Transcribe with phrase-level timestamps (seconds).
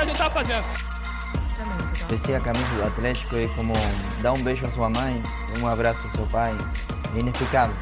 [0.00, 0.64] que a gente tá fazendo.
[2.08, 3.74] Vestir a camisa do Atlético é como
[4.22, 5.22] dar um beijo à sua mãe,
[5.60, 6.52] um abraço ao seu pai.
[7.14, 7.76] É inexplicável.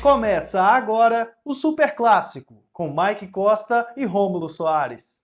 [0.00, 5.20] Começa agora o Super Clássico, com Mike Costa e Rômulo Soares.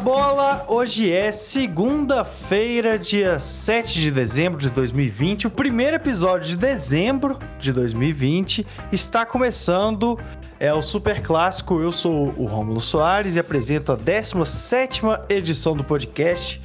[0.00, 0.64] Bola!
[0.66, 5.46] Hoje é segunda-feira, dia 7 de dezembro de 2020.
[5.46, 10.18] O primeiro episódio de dezembro de 2020 está começando.
[10.58, 11.80] É o Super Clássico.
[11.80, 16.62] Eu sou o Rômulo Soares e apresento a 17 edição do podcast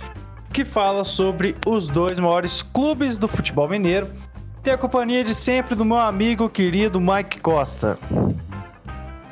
[0.54, 4.10] que fala sobre os dois maiores clubes do futebol mineiro.
[4.64, 8.00] Tem a companhia de sempre do meu amigo querido Mike Costa.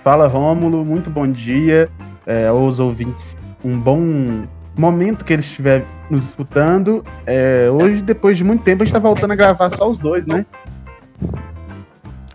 [0.04, 1.90] Fala Rômulo, muito bom dia
[2.26, 7.04] é, aos ouvintes um bom momento que eles estiverem nos escutando.
[7.26, 10.27] É, hoje, depois de muito tempo, a gente está voltando a gravar só os dois,
[10.27, 10.46] né?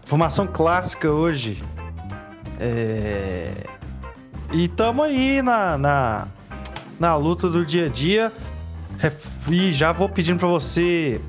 [0.04, 1.62] Formação clássica hoje.
[2.58, 3.52] É...
[4.52, 6.28] E estamos aí na, na,
[6.98, 8.32] na luta do dia a dia.
[9.50, 11.20] E já vou pedindo para você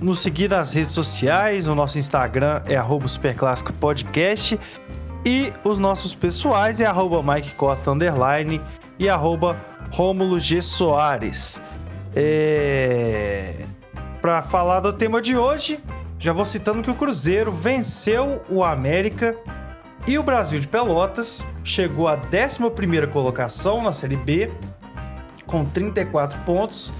[0.00, 1.66] nos seguir nas redes sociais.
[1.66, 4.58] O nosso Instagram é Superclássico Podcast.
[5.28, 8.62] E os nossos pessoais é arroba Mike Costa Underline
[8.98, 9.62] e arroba
[9.92, 10.62] Rômulo G.
[10.62, 11.60] Soares.
[12.16, 13.66] É...
[14.22, 15.84] Para falar do tema de hoje,
[16.18, 19.36] já vou citando que o Cruzeiro venceu o América
[20.06, 24.50] e o Brasil de Pelotas chegou à 11 colocação na Série B
[25.46, 26.90] com 34 pontos,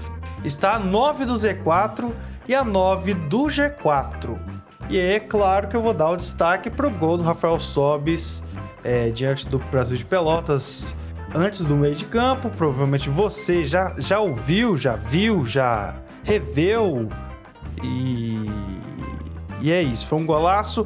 [0.43, 2.11] está a 9 do Z4
[2.47, 4.58] e a 9 do G4.
[4.89, 8.43] E é claro que eu vou dar o destaque para o gol do Rafael Sobis
[8.83, 10.97] é, diante do Brasil de Pelotas
[11.35, 12.49] antes do meio de campo.
[12.49, 17.07] Provavelmente você já, já ouviu, já viu, já reveu.
[17.83, 18.49] E,
[19.61, 20.83] e é isso, foi um golaço.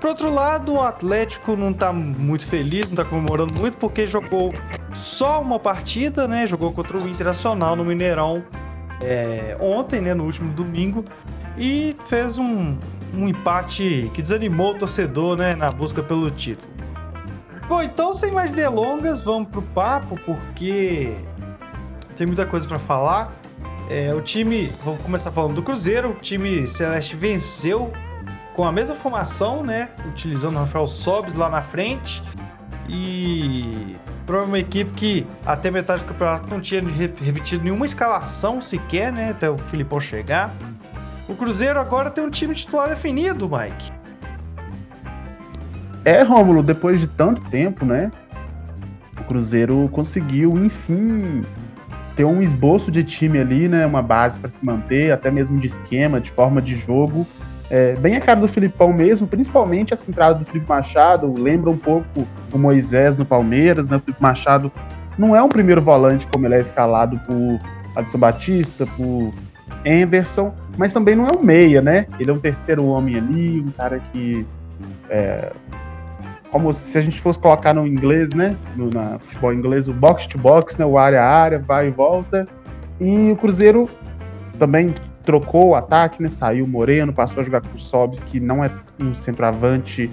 [0.00, 4.52] Por outro lado, o Atlético não tá muito feliz, não tá comemorando muito, porque jogou
[4.94, 6.46] só uma partida, né?
[6.46, 8.44] Jogou contra o Internacional no Mineirão
[9.02, 10.14] é, ontem, né?
[10.14, 11.04] No último domingo.
[11.56, 12.76] E fez um,
[13.14, 16.72] um empate que desanimou o torcedor, né, na busca pelo título.
[17.68, 21.14] Bom, então sem mais delongas, vamos pro papo, porque
[22.16, 23.32] tem muita coisa para falar.
[23.90, 27.92] É, o time, vou começar falando do Cruzeiro, o time Celeste venceu
[28.54, 32.22] com a mesma formação, né, utilizando o Rafael Sobes lá na frente.
[32.88, 33.96] E
[34.26, 39.30] para uma equipe que até metade do campeonato não tinha repetido nenhuma escalação sequer, né,
[39.30, 40.54] até o Filipão chegar.
[41.32, 43.90] O Cruzeiro agora tem um time titular definido, Mike.
[46.04, 48.10] É, Rômulo, depois de tanto tempo, né?
[49.18, 51.42] O Cruzeiro conseguiu, enfim,
[52.14, 53.86] ter um esboço de time ali, né?
[53.86, 57.26] Uma base para se manter, até mesmo de esquema, de forma de jogo.
[57.70, 61.78] É, bem a cara do Filipão mesmo, principalmente essa entrada do Felipe Machado, lembra um
[61.78, 63.96] pouco o Moisés no Palmeiras, né?
[63.96, 64.70] O Felipe Machado
[65.16, 67.58] não é um primeiro volante como ele é escalado por
[67.96, 69.32] Alisson Batista, por
[69.86, 72.06] Anderson, mas também não é um meia, né?
[72.18, 74.46] Ele é um terceiro homem ali, um cara que.
[75.08, 75.52] É,
[76.50, 78.56] como se a gente fosse colocar no inglês, né?
[78.76, 80.84] No na futebol inglês, o box to box, né?
[80.84, 82.40] O área a área, vai e volta.
[83.00, 83.88] E o Cruzeiro
[84.58, 86.28] também trocou o ataque, né?
[86.28, 90.10] Saiu Moreno, passou a jogar com o Sobs, que não é um centroavante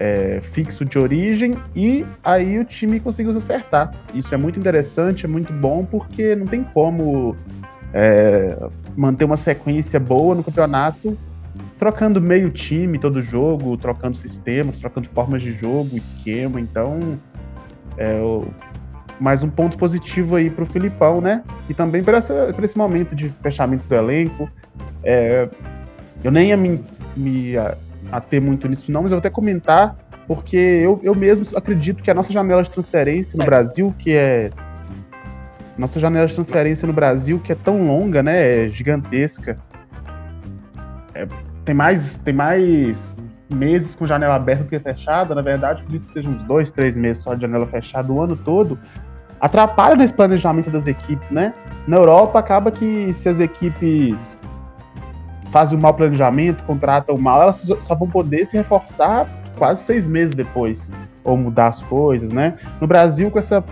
[0.00, 3.92] é, fixo de origem, e aí o time conseguiu se acertar.
[4.14, 7.36] Isso é muito interessante, é muito bom, porque não tem como
[7.92, 8.56] é,
[8.96, 11.16] manter uma sequência boa no campeonato,
[11.78, 16.60] trocando meio time todo jogo, trocando sistemas, trocando formas de jogo, esquema.
[16.60, 17.18] Então,
[17.96, 18.20] é,
[19.18, 21.42] mais um ponto positivo aí para o Filipão, né?
[21.68, 24.48] E também para esse momento de fechamento do elenco.
[25.02, 25.48] É,
[26.22, 26.84] eu nem ia me,
[27.16, 27.54] me
[28.12, 29.96] ater muito nisso, não, mas eu vou até comentar,
[30.26, 34.50] porque eu, eu mesmo acredito que a nossa janela de transferência no Brasil, que é
[35.78, 38.66] nossa janela de transferência no Brasil, que é tão longa, né?
[38.66, 39.58] É gigantesca.
[41.14, 41.26] É,
[41.64, 43.14] tem, mais, tem mais
[43.52, 45.34] meses com janela aberta do que fechada.
[45.34, 48.36] Na verdade, acredito que sejam uns dois, três meses só de janela fechada o ano
[48.36, 48.78] todo.
[49.40, 51.54] Atrapalha nesse planejamento das equipes, né?
[51.86, 54.42] Na Europa, acaba que se as equipes
[55.50, 59.26] fazem um mau planejamento, contratam mal, elas só vão poder se reforçar
[59.56, 60.90] quase seis meses depois,
[61.24, 62.56] ou mudar as coisas, né?
[62.80, 63.64] No Brasil, com essa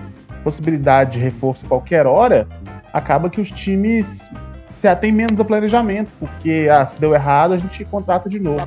[0.48, 2.48] possibilidade de reforço qualquer hora,
[2.92, 4.28] acaba que os times
[4.70, 8.66] se atêm menos ao planejamento, porque ah, se deu errado, a gente contrata de novo.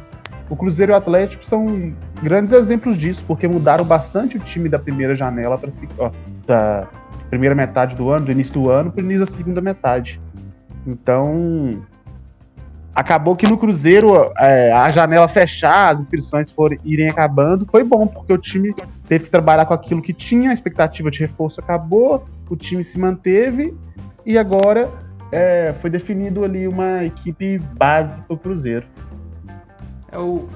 [0.50, 4.78] O Cruzeiro e o Atlético são grandes exemplos disso, porque mudaram bastante o time da
[4.78, 5.72] primeira janela para
[6.46, 6.88] da
[7.30, 10.22] primeira metade do ano, do início do ano, para o início da segunda metade.
[10.86, 11.82] Então,
[12.94, 18.06] acabou que no Cruzeiro é, a janela fechar, as inscrições forem irem acabando, foi bom,
[18.06, 18.76] porque o time
[19.08, 23.00] teve que trabalhar com aquilo que tinha, a expectativa de reforço acabou, o time se
[23.00, 23.76] manteve
[24.26, 24.90] e agora
[25.32, 28.86] é, foi definido ali uma equipe base para o Cruzeiro.
[30.12, 30.48] É o,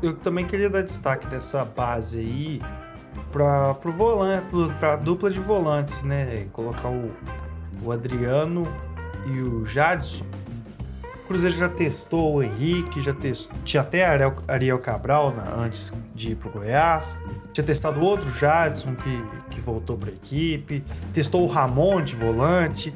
[0.00, 2.62] eu também queria dar destaque dessa base aí
[3.32, 4.46] para o volante,
[4.78, 6.46] para dupla de volantes, né?
[6.52, 7.10] Colocar o,
[7.82, 8.68] o Adriano
[9.26, 10.24] e o Jadson
[11.28, 16.32] Cruzeiro já testou o Henrique, já testou, tinha até Ariel, Ariel Cabral né, antes de
[16.32, 17.18] ir pro Goiás,
[17.52, 20.82] tinha testado outro Jadson que, que voltou para a equipe,
[21.12, 22.94] testou o Ramon de volante,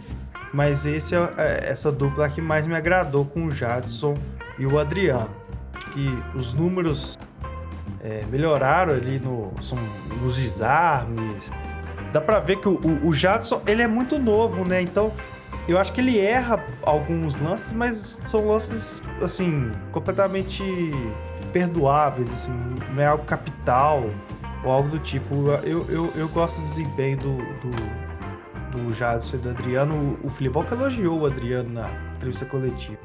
[0.50, 4.16] mas esse é, é, essa dupla que mais me agradou com o Jadson
[4.58, 5.28] e o Adriano.
[5.74, 7.18] Acho que os números
[8.02, 9.78] é, melhoraram ali no, são,
[10.22, 11.50] nos desarmes.
[12.12, 14.80] Dá para ver que o, o, o Jadson ele é muito novo, né?
[14.80, 15.12] Então
[15.68, 20.62] eu acho que ele erra alguns lances, mas são lances, assim, completamente
[21.52, 22.52] perdoáveis, assim,
[22.92, 24.02] não é algo capital
[24.64, 25.50] ou algo do tipo.
[25.64, 30.18] Eu, eu, eu gosto do desempenho do, do, do Jadson e do Adriano.
[30.22, 32.98] O, Filipão que elogiou o Adriano na entrevista coletiva.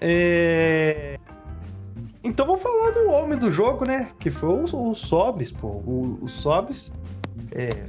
[0.00, 1.18] É...
[2.22, 4.10] Então vamos falar do homem do jogo, né?
[4.18, 5.68] Que foi o, o Sobis, pô.
[5.68, 6.92] O, o Sobis
[7.52, 7.88] é,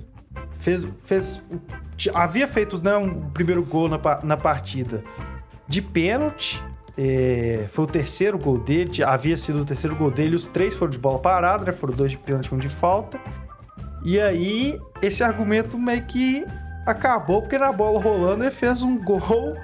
[0.65, 1.41] fez, fez
[2.13, 5.03] havia feito né, um primeiro gol na, na partida
[5.67, 6.61] de pênalti.
[6.97, 10.91] É, foi o terceiro gol dele, havia sido o terceiro gol dele, os três foram
[10.91, 11.71] de bola parada, né?
[11.73, 13.19] Foram dois de pênalti e um de falta.
[14.03, 16.45] E aí, esse argumento meio que
[16.85, 19.55] acabou, porque na bola rolando ele fez um gol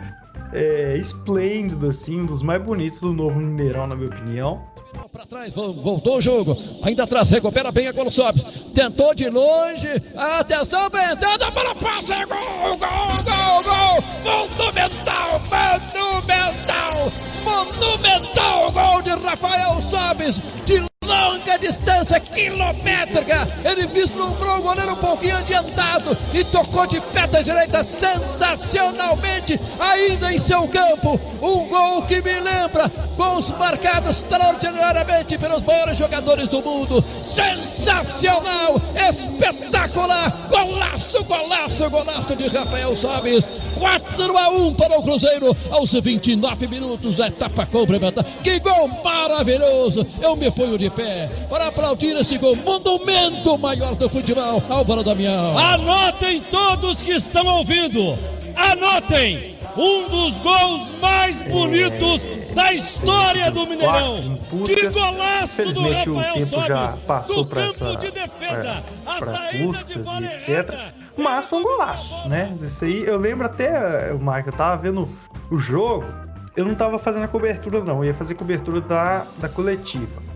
[0.52, 4.71] é, esplêndido, assim, um dos mais bonitos do novo Mineirão, na minha opinião.
[5.12, 6.58] Para trás, voltou o jogo.
[6.84, 8.44] Ainda atrás, recupera bem a Golo Sobes.
[8.74, 9.88] Tentou de longe.
[10.16, 12.14] Atenção, entrada para o passe.
[12.26, 14.04] Gol, gol, gol, gol.
[14.24, 17.12] Monumental, monumental.
[17.44, 20.42] Monumental gol de Rafael Sobes.
[20.66, 23.48] De longa distância, quilométrica.
[23.66, 30.40] Ele vislumbrou o goleiro um pouquinho adiantado e tocou de peta direita sensacionalmente, ainda em
[30.40, 31.20] seu campo.
[31.42, 37.04] Um gol que me lembra gols marcados extraordinariamente pelos maiores jogadores do mundo.
[37.22, 43.50] Sensacional, espetacular, golaço, golaço, golaço de Rafael Sobis.
[43.82, 48.24] 4 a 1 para o Cruzeiro aos 29 minutos da etapa complementar.
[48.44, 50.06] Que gol maravilhoso!
[50.22, 51.01] Eu me ponho de pé
[51.50, 55.58] para aplaudir esse gol, monumento maior do futebol, Álvaro Damião.
[55.58, 58.18] Anotem todos que estão ouvindo,
[58.56, 64.38] anotem um dos gols mais bonitos da história do Mineirão.
[64.66, 70.94] Que golaço do Rafael Sobis, do campo essa, de defesa, a saída de bola etc.
[71.18, 72.56] Mas foi um golaço, né?
[72.62, 75.10] Isso aí, eu lembro até, o Mike, eu tava vendo
[75.50, 76.06] o jogo,
[76.56, 80.31] eu não tava fazendo a cobertura não, eu ia fazer cobertura da, da coletiva.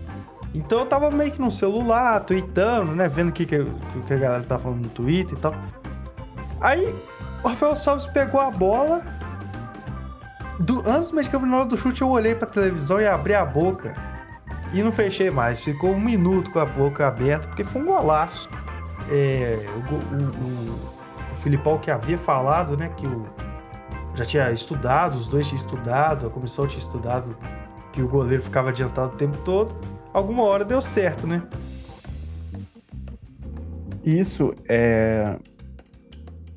[0.54, 3.08] Então eu tava meio que no celular, tweetando, né?
[3.08, 3.64] Vendo o que, que,
[4.06, 5.54] que a galera tá falando no Twitter e tal.
[6.60, 6.94] Aí
[7.42, 9.04] o Rafael Sobis pegou a bola.
[10.60, 13.06] Do, antes do meio de campo, na hora do chute, eu olhei pra televisão e
[13.06, 13.94] abri a boca.
[14.72, 15.60] E não fechei mais.
[15.60, 18.48] Ficou um minuto com a boca aberta, porque foi um golaço.
[19.10, 22.90] É, o, o, o, o Filipão que havia falado, né?
[22.96, 23.26] Que o,
[24.14, 27.36] já tinha estudado, os dois tinham estudado, a comissão tinha estudado
[27.92, 29.76] que o goleiro ficava adiantado o tempo todo
[30.16, 31.42] alguma hora deu certo, né?
[34.04, 35.36] Isso é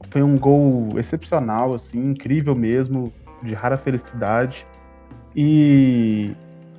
[0.09, 3.13] foi um gol excepcional, assim, incrível mesmo,
[3.43, 4.65] de rara felicidade.
[5.35, 6.31] E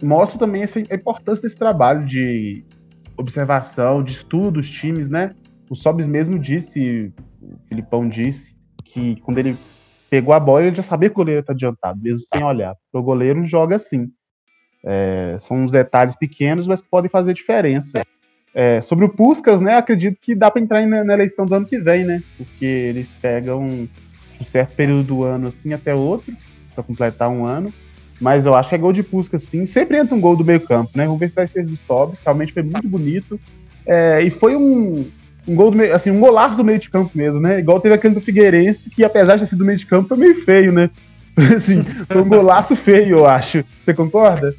[0.02, 2.64] mostra também essa, a importância desse trabalho de
[3.16, 5.32] observação, de estudo dos times, né?
[5.68, 9.56] O Sobis mesmo disse, o Filipão disse, que quando ele
[10.08, 12.74] pegou a bola, ele já sabia que o goleiro está adiantado, mesmo sem olhar.
[12.92, 14.10] O goleiro joga assim.
[14.84, 18.00] É, são uns detalhes pequenos, mas que podem fazer diferença.
[18.54, 21.66] É, sobre o Puskas, né, acredito que dá para entrar na, na, eleição do ano
[21.66, 22.22] que vem, né?
[22.36, 23.88] Porque eles pegam um,
[24.46, 26.34] certo período do ano assim até outro,
[26.74, 27.72] para completar um ano.
[28.20, 29.64] Mas eu acho que é gol de Puskas, sim.
[29.64, 31.04] Sempre entra um gol do meio campo, né?
[31.06, 32.18] Vamos ver se vai ser do Sobe.
[32.22, 33.40] Realmente foi muito bonito.
[33.86, 35.06] É, e foi um,
[35.48, 37.58] um gol do meio, assim, um golaço do meio de campo mesmo, né?
[37.58, 40.18] Igual teve aquele do Figueirense, que apesar de ter sido do meio de campo, foi
[40.18, 40.90] meio feio, né?
[41.56, 43.64] assim, foi um golaço feio, eu acho.
[43.84, 44.54] Você concorda?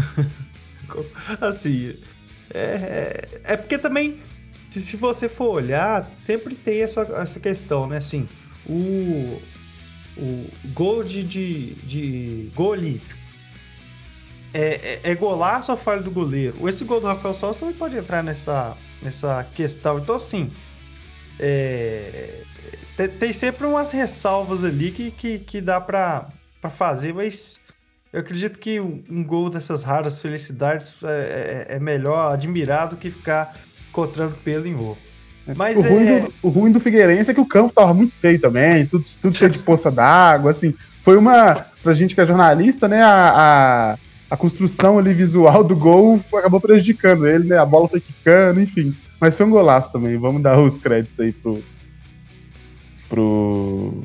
[1.40, 1.94] assim,
[2.52, 2.60] é,
[3.44, 4.18] é, é, porque também,
[4.70, 7.98] se, se, você for olhar, sempre tem essa, essa questão, né?
[7.98, 8.28] Assim,
[8.66, 9.40] o,
[10.16, 13.18] o gol de, de, de gol olímpico
[14.52, 16.68] é, é, é, golaço ou falha do goleiro?
[16.68, 19.98] Esse gol do Rafael Souza também pode entrar nessa, nessa questão.
[19.98, 20.50] Então, assim,
[21.38, 22.42] é,
[22.96, 26.30] tem, tem, sempre umas ressalvas ali que, que, que dá para
[26.70, 27.60] fazer, mas
[28.12, 33.54] eu acredito que um gol dessas raras felicidades é, é, é melhor admirado que ficar
[33.90, 34.98] encontrando pelo em ovo.
[35.56, 35.88] Mas o, é...
[35.88, 39.04] ruim do, o ruim do Figueirense é que o campo tava muito feio também, tudo,
[39.20, 40.74] tudo cheio de poça d'água, assim.
[41.02, 43.98] Foi uma, pra gente que é jornalista, né, a, a,
[44.30, 48.94] a, construção ali visual do gol acabou prejudicando ele, né, a bola foi quicando, enfim.
[49.20, 51.62] Mas foi um golaço também, vamos dar os créditos aí pro,
[53.08, 54.02] pro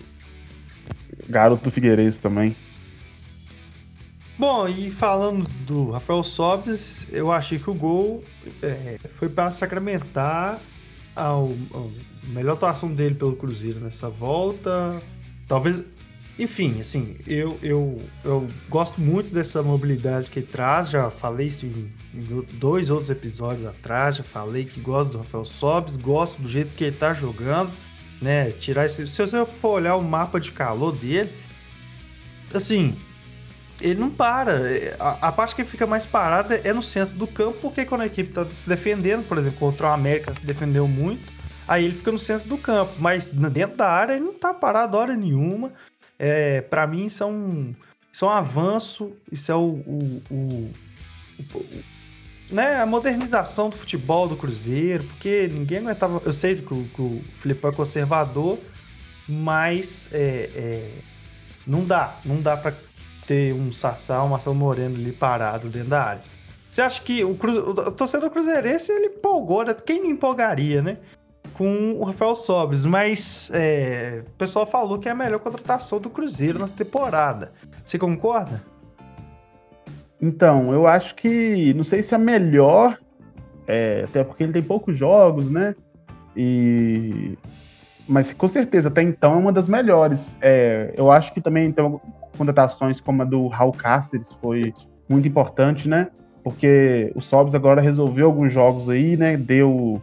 [1.30, 2.56] garoto do Figueirense também.
[4.38, 8.24] Bom, e falando do Rafael Sobes, eu achei que o gol
[8.64, 10.60] é, foi para sacramentar
[11.16, 11.88] a, a,
[12.30, 15.00] melhor atuação dele pelo Cruzeiro nessa volta.
[15.48, 15.84] Talvez.
[16.40, 20.90] Enfim, assim, eu, eu, eu gosto muito dessa mobilidade que ele traz.
[20.90, 24.16] Já falei isso em, em dois outros episódios atrás.
[24.16, 27.72] Já falei que gosto do Rafael Sobes, gosto do jeito que ele tá jogando.
[28.20, 28.50] Né?
[28.50, 29.06] Tirar esse.
[29.06, 31.30] Se você for olhar o mapa de calor dele,
[32.52, 32.96] assim,
[33.84, 34.54] ele não para.
[34.98, 38.06] A, a, parte que fica mais parada é no centro do campo, porque quando a
[38.06, 41.32] equipe está se defendendo, por exemplo, contra o América se defendeu muito,
[41.68, 42.94] aí ele fica no centro do campo.
[42.98, 45.74] Mas dentro da área ele não está parado hora nenhuma.
[46.18, 47.76] É, para mim, isso é, um,
[48.12, 50.72] isso é um avanço, isso é o, o, o,
[51.54, 51.84] o
[52.50, 56.22] né, a modernização do futebol do Cruzeiro, porque ninguém aguentava.
[56.24, 58.60] Eu sei que o, que o Filipão é conservador,
[59.28, 60.92] mas é, é,
[61.66, 62.74] não dá, não dá para
[63.28, 66.22] ter um Sassá, um Marcelo Moreno ali parado dentro da área.
[66.70, 67.70] Você acha que o, Cru...
[67.70, 69.74] o torcedor cruzeirense ele empolgou, né?
[69.74, 70.98] Quem não empolgaria, né?
[71.54, 74.24] Com o Rafael Sobres, mas é...
[74.26, 77.52] o pessoal falou que é a melhor contratação do Cruzeiro na temporada.
[77.86, 78.64] Você concorda?
[80.20, 82.98] Então, eu acho que não sei se é melhor,
[83.68, 84.06] é...
[84.06, 85.76] até porque ele tem poucos jogos, né?
[86.36, 87.38] E
[88.08, 90.38] mas com certeza até então é uma das melhores.
[90.42, 92.00] É, eu acho que também tem
[92.38, 94.74] contratações como a do Raul Cáceres foi
[95.08, 96.10] muito importante, né?
[96.44, 99.38] Porque o Sobs agora resolveu alguns jogos aí, né?
[99.38, 100.02] Deu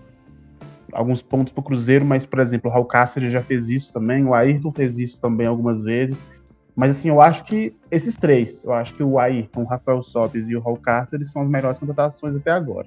[0.93, 4.25] alguns pontos para o Cruzeiro, mas, por exemplo, o Raul Cáceres já fez isso também,
[4.25, 6.27] o Ayrton fez isso também algumas vezes.
[6.75, 10.49] Mas, assim, eu acho que esses três, eu acho que o Ayrton, o Rafael Sobes
[10.49, 12.87] e o Raul Cáceres são as melhores contratações até agora.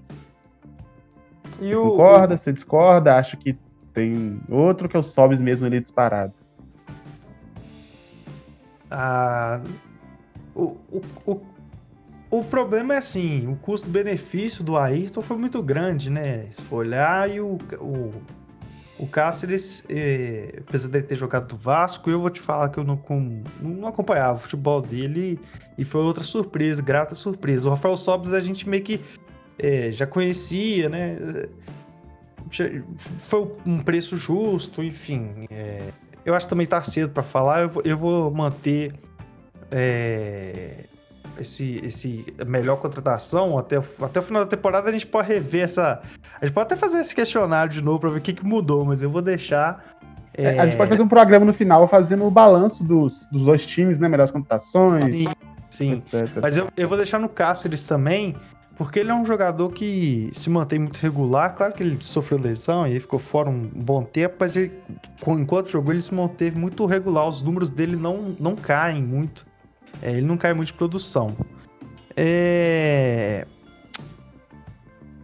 [1.62, 1.92] E Você o...
[1.92, 2.38] concorda?
[2.38, 3.16] Você discorda?
[3.16, 3.58] Acha que
[3.94, 6.34] tem outro que é o Sobes mesmo ali disparado?
[10.56, 11.42] O, o, o,
[12.30, 16.44] o problema é assim, o custo-benefício do Ayrton foi muito grande, né?
[16.52, 18.14] Se for olhar, e o, o,
[19.00, 22.84] o Cáceres, eh, apesar de ter jogado do Vasco, eu vou te falar que eu
[22.84, 25.40] não, com, não acompanhava o futebol dele
[25.78, 27.68] e foi outra surpresa, grata surpresa.
[27.68, 29.02] O Rafael Sobis a gente meio que
[29.60, 31.18] eh, já conhecia, né?
[33.20, 35.48] Foi um preço justo, enfim.
[35.50, 35.90] É,
[36.26, 37.62] eu acho que também tá cedo para falar.
[37.62, 38.94] Eu vou, eu vou manter
[39.72, 40.86] é,
[41.40, 44.90] esse, esse melhor contratação até, até o final da temporada.
[44.90, 46.02] A gente pode rever essa.
[46.40, 48.86] A gente pode até fazer esse questionário de novo para ver o que, que mudou,
[48.86, 49.84] mas eu vou deixar.
[50.34, 50.60] É...
[50.60, 54.00] A gente pode fazer um programa no final fazendo o balanço dos, dos dois times,
[54.00, 54.08] né?
[54.08, 55.04] Melhores contratações.
[55.04, 55.28] Sim,
[55.70, 55.94] sim.
[55.94, 56.40] Etc.
[56.42, 58.36] Mas eu, eu vou deixar no Cáceres também
[58.76, 61.54] porque ele é um jogador que se mantém muito regular.
[61.54, 64.72] Claro que ele sofreu lesão e ficou fora um bom tempo, mas ele,
[65.28, 67.28] enquanto jogou, ele se manteve muito regular.
[67.28, 69.46] Os números dele não, não caem muito.
[70.02, 71.36] É, ele não cai muito de produção.
[72.18, 73.46] É...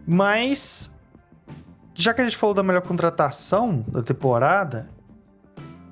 [0.06, 0.94] Mas,
[1.94, 4.88] já que a gente falou da melhor contratação da temporada,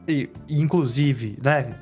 [0.09, 1.75] e, inclusive, né,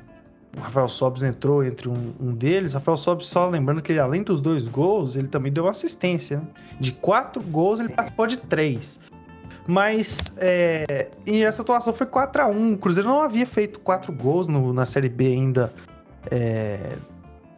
[0.57, 2.73] o Rafael Sobis entrou entre um, um deles.
[2.73, 6.37] Rafael Sobis, só lembrando que ele, além dos dois gols, ele também deu assistência.
[6.37, 6.47] Né?
[6.79, 8.99] De quatro gols, ele participou de três.
[9.67, 14.13] Mas é, e essa atuação foi 4 a 1 O Cruzeiro não havia feito quatro
[14.13, 15.73] gols no, na Série B ainda
[16.31, 16.97] é,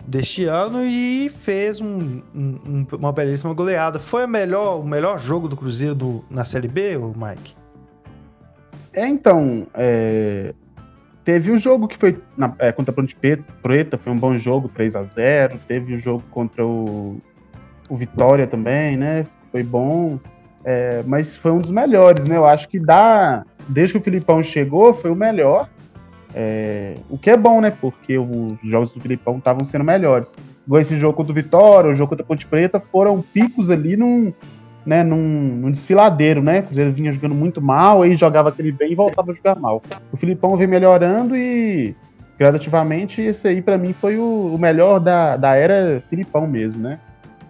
[0.08, 4.00] deste ano e fez um, um, uma belíssima goleada.
[4.00, 7.56] Foi a melhor, o melhor jogo do Cruzeiro do, na Série B, o Mike?
[8.92, 10.54] É, então, é,
[11.24, 13.16] Teve o jogo que foi na, é, contra a Ponte
[13.62, 17.22] Preta, foi um bom jogo, 3 a 0 Teve o jogo contra o,
[17.90, 19.26] o Vitória também, né?
[19.52, 20.20] Foi bom.
[20.64, 22.38] É, mas foi um dos melhores, né?
[22.38, 23.46] Eu acho que dá.
[23.68, 25.70] Desde que o Filipão chegou, foi o melhor.
[26.34, 27.72] É, o que é bom, né?
[27.72, 30.36] Porque os jogos do Filipão estavam sendo melhores.
[30.66, 33.98] Igual esse jogo contra o Vitória, o jogo contra a Ponte Preta, foram picos ali
[33.98, 34.34] num,
[34.90, 36.62] né, num, num, desfiladeiro, né?
[36.62, 39.84] O Cruzeiro vinha jogando muito mal, aí jogava aquele bem e voltava a jogar mal.
[40.12, 41.96] O Filipão vem melhorando e
[42.40, 46.98] gradativamente esse aí para mim foi o, o, melhor da, da era Filipão mesmo, né?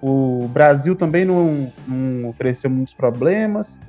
[0.01, 3.79] O Brasil também não, não ofereceu muitos problemas.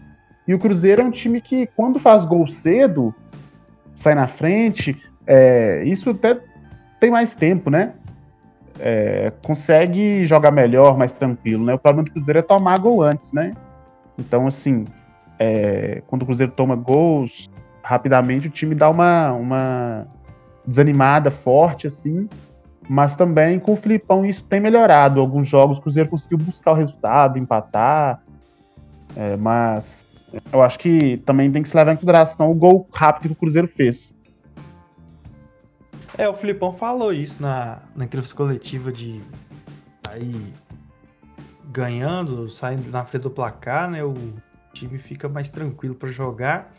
[0.47, 3.13] E o Cruzeiro é um time que, quando faz gol cedo,
[3.97, 4.97] sai na frente.
[5.27, 6.39] É, isso até
[7.01, 7.95] tem mais tempo, né?
[8.83, 11.75] É, consegue jogar melhor, mais tranquilo, né?
[11.75, 13.53] O problema do Cruzeiro é tomar gol antes, né?
[14.19, 14.87] Então, assim,
[15.39, 17.49] é, quando o Cruzeiro toma gols,
[17.83, 20.07] rapidamente o time dá uma, uma
[20.67, 22.29] desanimada forte, assim.
[22.89, 25.21] Mas também com o Filipão isso tem melhorado.
[25.21, 28.23] Alguns jogos o Cruzeiro conseguiu buscar o resultado, empatar.
[29.15, 30.07] É, mas
[30.53, 33.37] eu acho que também tem que se levar em consideração o gol rápido que o
[33.37, 34.13] Cruzeiro fez.
[36.21, 39.23] É, o Filipão falou isso na, na entrevista coletiva de
[40.07, 40.53] aí
[41.73, 44.05] ganhando, saindo na frente do placar, né?
[44.05, 44.15] O
[44.75, 46.75] time fica mais tranquilo para jogar.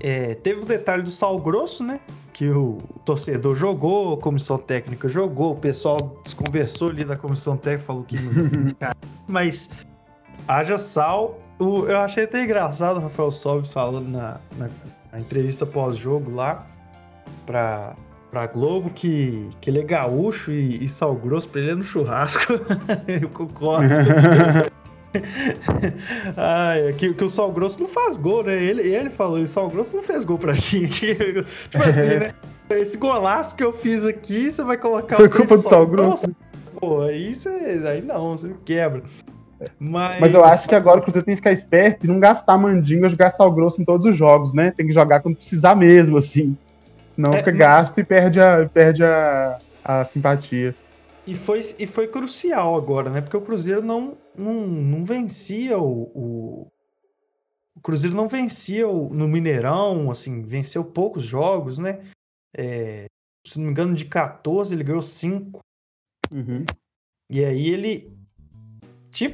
[0.00, 2.00] É, teve o detalhe do sal grosso, né?
[2.32, 7.84] Que o torcedor jogou, a comissão técnica jogou, o pessoal desconversou ali da comissão técnica,
[7.84, 8.32] falou que não
[9.28, 9.68] Mas
[10.48, 11.38] haja sal.
[11.58, 14.70] O, eu achei até engraçado o Rafael Sobis falando na, na,
[15.12, 16.66] na entrevista pós-jogo lá
[17.44, 17.94] pra,
[18.30, 21.82] pra Globo que, que ele é gaúcho e, e sal grosso pra ele é no
[21.82, 22.54] churrasco.
[23.08, 23.94] eu concordo.
[26.36, 28.62] Ai, que, que o Sal Grosso não faz gol, né?
[28.62, 31.14] Ele, ele falou, o Sal Grosso não fez gol pra gente.
[31.14, 32.34] tipo assim, né?
[32.70, 36.26] Esse golaço que eu fiz aqui, você vai colocar Foi culpa do Sal, Sal Grosso?
[36.78, 39.02] Pô, aí, você, aí não, você quebra.
[39.78, 40.20] Mas...
[40.20, 43.08] Mas eu acho que agora o Cruzeiro tem que ficar esperto e não gastar mandinga
[43.08, 44.70] jogar sal grosso em todos os jogos, né?
[44.70, 46.54] Tem que jogar quando precisar mesmo, assim.
[47.16, 50.74] Senão é, fica gasto e perde a, perde a, a simpatia.
[51.26, 53.20] E foi, e foi crucial agora, né?
[53.20, 56.72] Porque o Cruzeiro não, não, não vencia o, o,
[57.74, 62.00] o Cruzeiro não vencia o, no Mineirão, assim, venceu poucos jogos, né?
[62.56, 63.06] É,
[63.44, 65.60] se não me engano, de 14 ele ganhou 5.
[66.32, 66.64] Uhum.
[67.30, 68.15] E aí ele.
[69.16, 69.32] Tinha,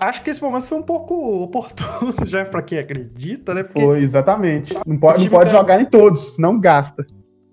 [0.00, 3.62] acho que esse momento foi um pouco oportuno já para quem acredita, né?
[3.62, 4.74] Porque foi, exatamente.
[4.86, 7.04] Não pode, não pode jogar em todos, não gasta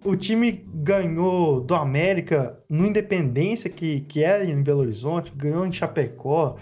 [0.03, 5.71] o time ganhou do América no Independência, que, que era em Belo Horizonte, ganhou em
[5.71, 6.55] Chapecó.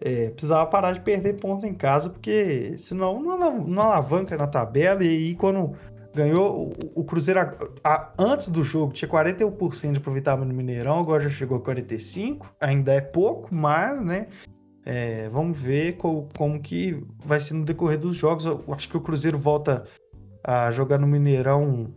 [0.00, 5.04] É, precisava parar de perder ponto em casa, porque senão não, não alavanca na tabela.
[5.04, 5.74] E aí, quando
[6.14, 7.52] ganhou, o, o Cruzeiro, a,
[7.84, 12.42] a, antes do jogo, tinha 41% de aproveitamento no Mineirão, agora já chegou a 45%.
[12.60, 14.28] Ainda é pouco, mas, né?
[14.84, 18.44] É, vamos ver co, como que vai ser no decorrer dos jogos.
[18.44, 19.84] Eu acho que o Cruzeiro volta
[20.44, 21.92] a jogar no Mineirão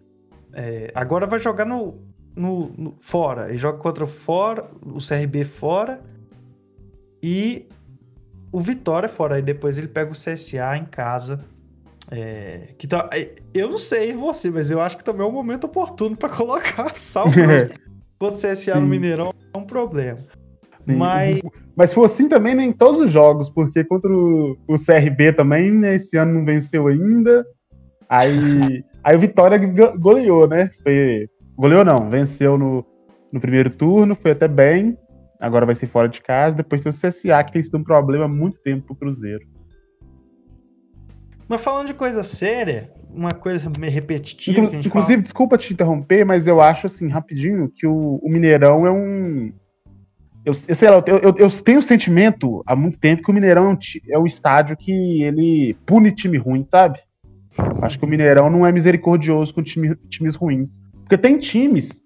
[0.56, 2.02] é, agora vai jogar no,
[2.34, 3.50] no, no, fora.
[3.50, 6.02] Ele joga contra o fora, o CRB fora
[7.22, 7.68] e
[8.54, 9.36] o Vitória fora.
[9.36, 11.44] Aí depois ele pega o CSA em casa.
[12.12, 15.34] É, que tá, é, eu não sei você, mas eu acho que também é um
[15.34, 17.34] momento oportuno para colocar salvo
[18.20, 18.80] contra o CSA Sim.
[18.80, 20.20] no Mineirão é um problema.
[20.82, 20.96] Sim.
[20.96, 21.42] Mas...
[21.76, 25.34] Mas foi assim também nem né, em todos os jogos, porque contra o, o CRB
[25.34, 27.46] também, né, esse ano não venceu ainda.
[28.08, 29.60] Aí Aí o Vitória
[30.00, 30.72] goleou, né?
[30.82, 32.84] Foi, goleou não, venceu no,
[33.32, 34.98] no primeiro turno, foi até bem.
[35.40, 36.56] Agora vai ser fora de casa.
[36.56, 39.46] Depois tem o CSA, que tem sido um problema há muito tempo pro Cruzeiro.
[41.48, 45.24] Mas falando de coisa séria, uma coisa meio repetitiva Inclu que a gente Inclusive, fala...
[45.24, 49.54] desculpa te interromper, mas eu acho assim, rapidinho, que o, o Mineirão é um.
[50.44, 53.34] Eu, eu sei lá, eu, eu, eu, tenho o sentimento há muito tempo que o
[53.34, 53.78] Mineirão
[54.10, 57.00] é o estádio que ele pune time ruim, sabe?
[57.82, 60.82] Acho que o Mineirão não é misericordioso com time, times ruins.
[61.02, 62.04] Porque tem times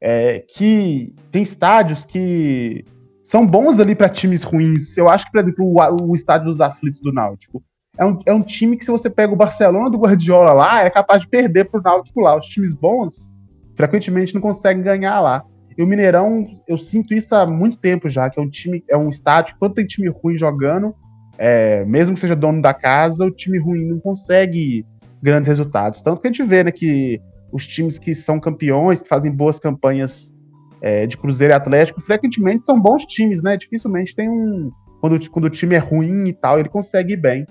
[0.00, 1.14] é, que.
[1.30, 2.84] Tem estádios que
[3.22, 4.96] são bons ali para times ruins.
[4.96, 7.62] Eu acho que, por exemplo, o, o estádio dos aflitos do Náutico.
[7.98, 10.88] É um, é um time que, se você pega o Barcelona do Guardiola lá, é
[10.88, 12.38] capaz de perder pro Náutico lá.
[12.38, 13.30] Os times bons,
[13.76, 15.44] frequentemente, não conseguem ganhar lá.
[15.76, 18.96] E o Mineirão, eu sinto isso há muito tempo já, que é um time, é
[18.96, 20.94] um estádio, quando tem time ruim jogando,
[21.36, 24.86] é, mesmo que seja dono da casa, o time ruim não consegue
[25.22, 26.02] grandes resultados.
[26.02, 27.20] Tanto que a gente vê né, que
[27.52, 30.32] os times que são campeões, que fazem boas campanhas
[30.80, 33.56] é, de Cruzeiro e Atlético, frequentemente são bons times, né?
[33.56, 34.70] Dificilmente tem um.
[35.00, 37.46] Quando, quando o time é ruim e tal, ele consegue ir bem.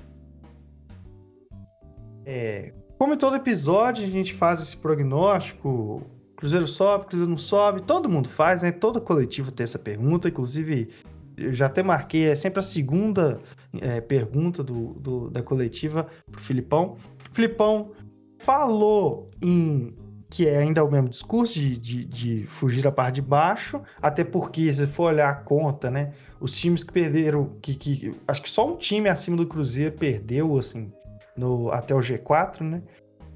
[2.25, 6.03] É, como em todo episódio, a gente faz esse prognóstico.
[6.35, 8.71] Cruzeiro sobe, Cruzeiro não sobe, todo mundo faz, né?
[8.71, 10.89] Todo coletivo tem essa pergunta, inclusive
[11.37, 13.39] eu já até marquei, é sempre a segunda
[13.79, 16.97] é, pergunta do, do, da coletiva pro Filipão.
[17.31, 17.91] Filipão
[18.39, 19.95] falou em
[20.29, 24.23] que é ainda o mesmo discurso de, de, de, fugir da parte de baixo, até
[24.23, 28.49] porque, se for olhar a conta, né, os times que perderam, que, que acho que
[28.49, 30.89] só um time acima do Cruzeiro perdeu, assim,
[31.35, 32.81] no, até o G4, né,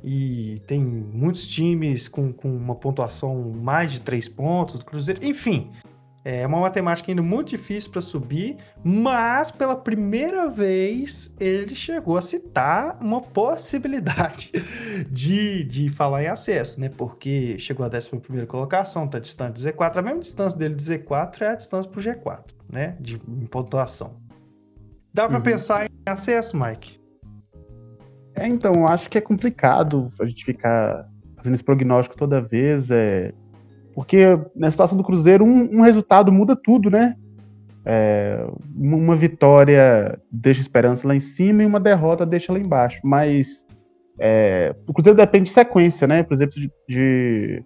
[0.04, 5.72] e tem muitos times com, com uma pontuação mais de três pontos do Cruzeiro, enfim,
[6.24, 12.22] É uma matemática ainda muito difícil para subir, mas pela primeira vez ele chegou a
[12.22, 14.52] citar uma possibilidade
[15.12, 16.90] de, de falar em acesso, né?
[16.90, 19.98] Porque chegou a 11 colocação, tá distante do Z4.
[19.98, 22.98] A mesma distância dele do Z4 é a distância pro G4, né?
[23.00, 24.20] De em pontuação.
[25.14, 25.44] Dá para uhum.
[25.44, 27.05] pensar em acesso, Mike?
[28.36, 32.92] É, então, acho que é complicado a gente ficar fazendo esse prognóstico toda vez.
[32.92, 33.34] É
[33.96, 37.16] porque na situação do Cruzeiro, um, um resultado muda tudo, né?
[37.86, 38.46] É,
[38.76, 43.00] uma vitória deixa esperança lá em cima e uma derrota deixa lá embaixo.
[43.06, 43.66] Mas
[44.20, 46.24] é, o Cruzeiro depende de sequência, né?
[46.24, 47.64] Por exemplo, de, de,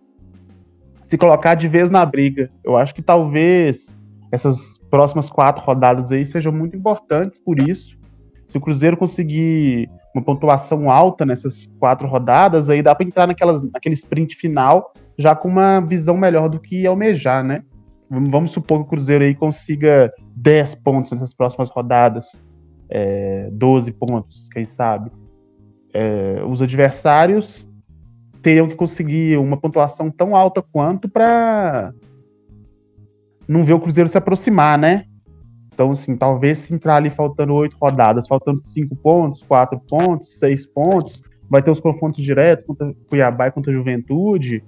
[1.04, 2.52] se colocar de vez na briga.
[2.64, 3.98] Eu acho que talvez
[4.32, 7.98] essas próximas quatro rodadas aí sejam muito importantes por isso.
[8.46, 13.62] Se o Cruzeiro conseguir uma pontuação alta nessas quatro rodadas, aí dá para entrar naquelas,
[13.62, 17.64] naquele sprint final já com uma visão melhor do que almejar, né?
[18.10, 22.42] Vamos supor que o Cruzeiro aí consiga 10 pontos nessas próximas rodadas,
[22.90, 25.12] é, 12 pontos, quem sabe.
[25.94, 27.70] É, os adversários
[28.42, 31.94] teriam que conseguir uma pontuação tão alta quanto para
[33.46, 35.06] não ver o Cruzeiro se aproximar, né?
[35.80, 40.66] Então, assim, talvez se entrar ali faltando oito rodadas, faltando cinco pontos, quatro pontos, seis
[40.66, 44.62] pontos, vai ter os confrontos diretos contra Cuiabá e contra a Juventude.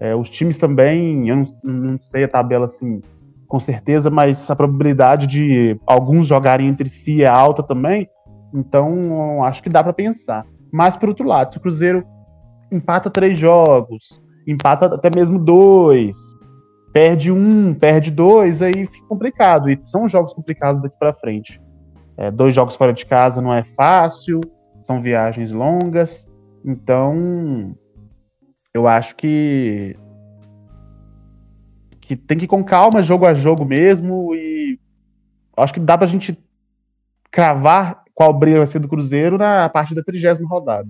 [0.00, 3.02] É, os times também, eu não, não, sei a tabela assim
[3.46, 8.08] com certeza, mas a probabilidade de alguns jogarem entre si é alta também.
[8.54, 10.46] Então, acho que dá para pensar.
[10.72, 12.02] Mas, por outro lado, se o Cruzeiro
[12.72, 16.16] empata três jogos, empata até mesmo dois,
[16.94, 19.68] perde um, perde dois, aí fica complicado.
[19.68, 21.60] E são jogos complicados daqui para frente.
[22.16, 24.40] É, dois jogos fora de casa não é fácil,
[24.78, 26.30] são viagens longas.
[26.64, 27.76] Então,
[28.72, 29.98] eu acho que
[32.00, 34.78] que tem que ir com calma, jogo a jogo mesmo, e
[35.56, 36.38] acho que dá pra gente
[37.30, 40.88] cravar qual briga vai ser do Cruzeiro na parte da trigésima rodada.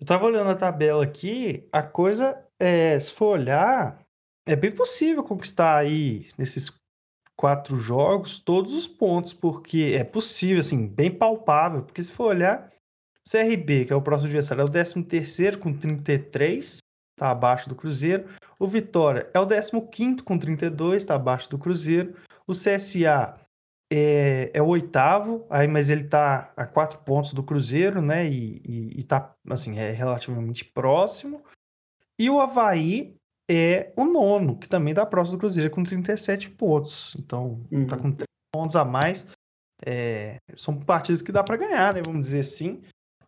[0.00, 3.98] Eu tava olhando a tabela aqui, a coisa, é, se for olhar,
[4.46, 6.70] é bem possível conquistar aí, nesses
[7.36, 12.72] quatro jogos, todos os pontos, porque é possível, assim, bem palpável, porque se for olhar,
[13.28, 16.78] CRB, que é o próximo adversário, é o 13 com 33,
[17.16, 18.28] está abaixo do Cruzeiro.
[18.58, 22.14] O Vitória é o 15 com 32, está abaixo do Cruzeiro.
[22.46, 23.40] O CSA
[23.92, 28.28] é, é o oitavo, aí, mas ele está a quatro pontos do Cruzeiro, né?
[28.28, 31.42] E, está assim, é relativamente próximo.
[32.18, 33.16] E o Havaí
[33.50, 37.16] é o nono, que também está próximo do Cruzeiro, com 37 pontos.
[37.18, 39.26] Então, está com 3 pontos a mais.
[39.84, 42.02] É, são partidas que dá para ganhar, né?
[42.04, 42.80] Vamos dizer assim.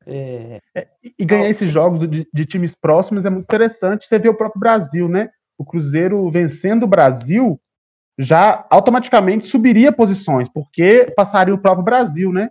[0.07, 0.61] É...
[0.75, 4.07] É, e ganhar esses jogos de, de, times próximos é muito interessante.
[4.07, 5.29] Você vê o próprio Brasil, né?
[5.59, 7.61] O Cruzeiro vencendo o Brasil
[8.19, 12.49] já automaticamente subiria posições, porque passaria o próprio Brasil, né?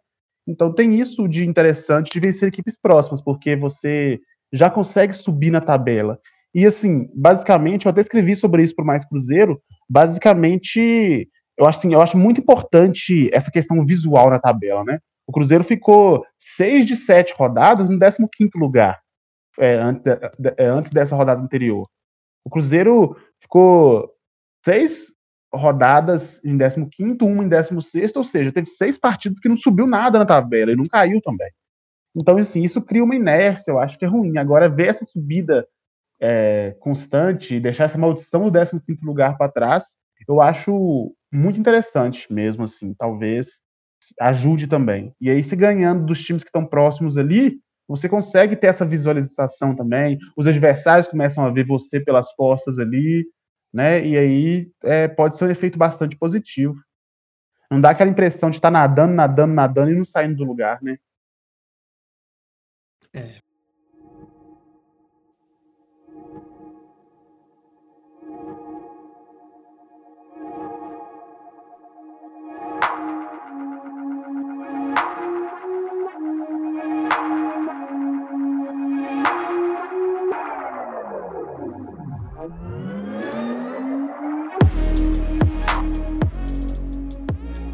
[0.48, 4.20] Então tem isso de interessante de vencer equipes próximas, porque você
[4.52, 6.20] já consegue subir na tabela.
[6.54, 9.62] E assim, basicamente, eu até escrevi sobre isso para Mais Cruzeiro.
[9.90, 15.00] Basicamente, eu acho assim, eu acho muito importante essa questão visual na tabela, né?
[15.28, 19.00] O Cruzeiro ficou seis de sete rodadas no 15 lugar,
[19.60, 20.04] é, antes,
[20.58, 21.84] é, antes dessa rodada anterior.
[22.46, 24.10] O Cruzeiro ficou
[24.64, 25.14] seis
[25.54, 30.20] rodadas em 15, uma em 16, ou seja, teve seis partidas que não subiu nada
[30.20, 31.50] na tabela e não caiu também.
[32.16, 34.38] Então, assim, isso cria uma inércia, eu acho que é ruim.
[34.38, 35.68] Agora, ver essa subida
[36.20, 39.84] é, constante, deixar essa maldição do 15 lugar para trás,
[40.28, 42.94] eu acho muito interessante mesmo, assim.
[42.94, 43.48] Talvez
[44.20, 45.14] ajude também.
[45.20, 49.76] E aí, se ganhando dos times que estão próximos ali, você consegue ter essa visualização
[49.76, 50.18] também.
[50.36, 53.26] Os adversários começam a ver você pelas costas ali,
[53.74, 54.06] né?
[54.06, 56.76] E aí é, pode ser um efeito bastante positivo.
[57.70, 60.82] Não dá aquela impressão de estar tá nadando, nadando, nadando e não saindo do lugar,
[60.82, 60.98] né?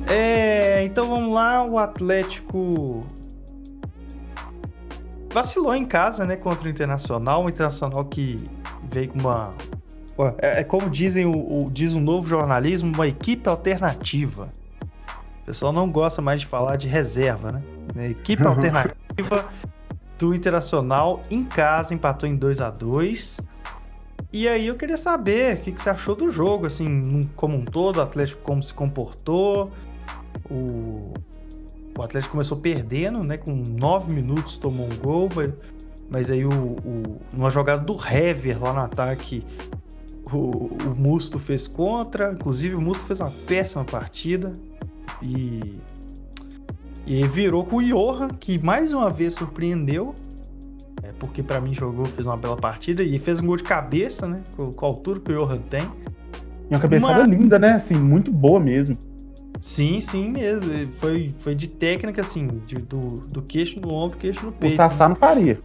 [0.07, 3.01] É, então vamos lá, o Atlético
[5.31, 8.37] vacilou em casa, né, contra o Internacional, o Internacional que
[8.89, 9.51] veio com uma
[10.39, 14.49] é, é como dizem o, o, diz um novo jornalismo, uma equipe alternativa.
[15.41, 17.61] O pessoal não gosta mais de falar de reserva, né?
[17.95, 19.49] É, equipe alternativa
[20.17, 23.39] do Internacional em casa empatou em 2 a 2
[24.31, 27.65] E aí eu queria saber o que, que você achou do jogo, assim, como um
[27.65, 29.71] todo, o Atlético como se comportou.
[30.49, 31.10] O,
[31.97, 33.37] o Atlético começou perdendo, né?
[33.37, 35.29] Com nove minutos tomou um gol,
[36.09, 39.45] mas aí o, o, numa jogada do Hever lá no ataque,
[40.31, 42.31] o, o Musto fez contra.
[42.31, 44.53] Inclusive o Musto fez uma péssima partida.
[45.21, 45.79] E,
[47.05, 50.15] e virou com o Johan, que mais uma vez surpreendeu
[51.21, 54.41] porque para mim jogou, fez uma bela partida e fez um gol de cabeça, né?
[54.57, 55.83] Com, com a altura que o Johan tem.
[56.67, 57.27] E uma cabeçada uma...
[57.27, 57.73] linda, né?
[57.73, 58.97] Assim, muito boa mesmo.
[59.61, 60.89] Sim, sim mesmo.
[60.95, 64.73] Foi, foi de técnica, assim, de, do, do queixo no ombro, queixo no peito.
[64.73, 65.59] O Sassá não faria.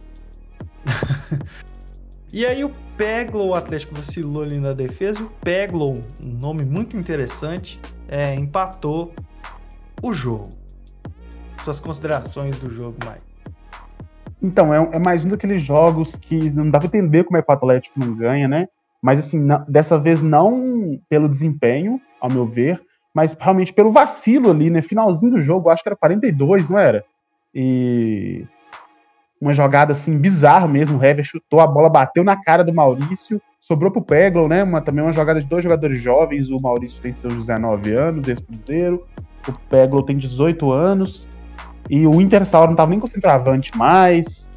[2.31, 5.23] e aí o Peglo, o Atlético vacilou ali na defesa.
[5.23, 9.11] O Peglo, um nome muito interessante, é, empatou
[10.03, 10.51] o jogo.
[11.63, 13.25] Suas considerações do jogo, Mike.
[14.43, 17.51] Então, é, é, mais um daqueles jogos que não dá pra entender como é que
[17.51, 18.67] o Atlético não ganha, né?
[19.01, 22.79] Mas, assim, não, dessa vez não pelo desempenho, ao meu ver,
[23.17, 24.79] mas realmente pelo vacilo ali, né?
[24.83, 27.03] Finalzinho do jogo, acho que era 42, não era?
[27.51, 28.45] E
[29.41, 30.99] uma jogada, assim, bizarra mesmo.
[30.99, 34.63] O Hever chutou, a bola bateu na cara do Maurício, sobrou pro Peglo, né?
[34.63, 36.51] Uma, também uma jogada de dois jogadores jovens.
[36.51, 39.03] O Maurício tem seus 19 anos, ex-cruzeiro.
[39.47, 41.27] O Peglo tem 18 anos.
[41.89, 44.47] E o Inter hora não tava nem com centroavante mais.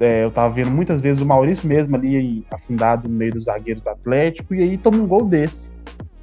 [0.00, 3.84] É, eu tava vendo muitas vezes o Maurício mesmo ali afundado no meio dos zagueiros
[3.84, 5.70] do Atlético, e aí toma um gol desse.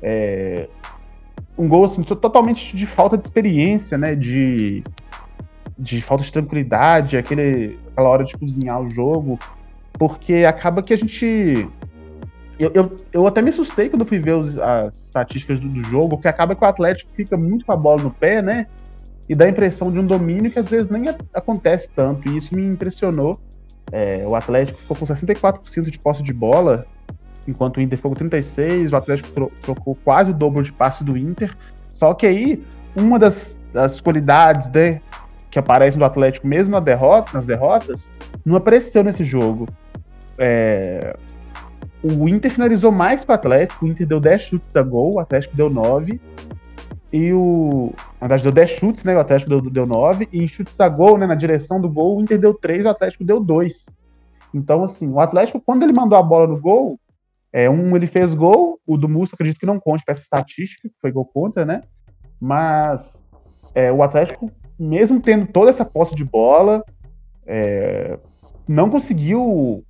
[0.01, 0.67] É,
[1.61, 4.15] um gol assim, totalmente de falta de experiência, né?
[4.15, 4.83] De,
[5.77, 9.39] de falta de tranquilidade, aquele, aquela hora de cozinhar o jogo,
[9.93, 11.67] porque acaba que a gente.
[12.57, 16.09] Eu, eu, eu até me assustei quando fui ver os, as estatísticas do, do jogo,
[16.17, 18.67] porque acaba que o Atlético fica muito com a bola no pé, né?
[19.31, 22.53] e dá a impressão de um domínio que às vezes nem acontece tanto, e isso
[22.53, 23.39] me impressionou.
[23.89, 26.85] É, o Atlético ficou com 64% de posse de bola,
[27.47, 31.03] enquanto o Inter ficou com 36%, o Atlético tro trocou quase o dobro de passe
[31.03, 31.55] do Inter.
[31.89, 32.63] Só que aí,
[32.95, 35.01] uma das, das qualidades né,
[35.49, 38.11] que aparecem do Atlético, mesmo na derrota, nas derrotas,
[38.45, 39.67] não apareceu nesse jogo.
[40.37, 41.15] É,
[42.03, 45.19] o Inter finalizou mais que o Atlético, o Inter deu 10 chutes a gol, o
[45.19, 46.19] Atlético deu 9.
[47.13, 47.93] E o.
[48.19, 49.15] Na verdade, deu 10 chutes, né?
[49.15, 50.29] O Atlético deu, deu 9.
[50.31, 51.27] E em chutes a gol, né?
[51.27, 53.85] Na direção do gol, o Inter deu 3, o Atlético deu 2.
[54.53, 56.99] Então, assim, o Atlético, quando ele mandou a bola no gol,
[57.53, 60.87] é, um ele fez gol, o do Musto acredito que não conte para essa estatística,
[60.87, 61.81] que foi gol contra, né?
[62.39, 63.21] Mas
[63.75, 66.83] é, o Atlético, mesmo tendo toda essa posse de bola,
[67.45, 68.17] é,
[68.67, 69.83] não conseguiu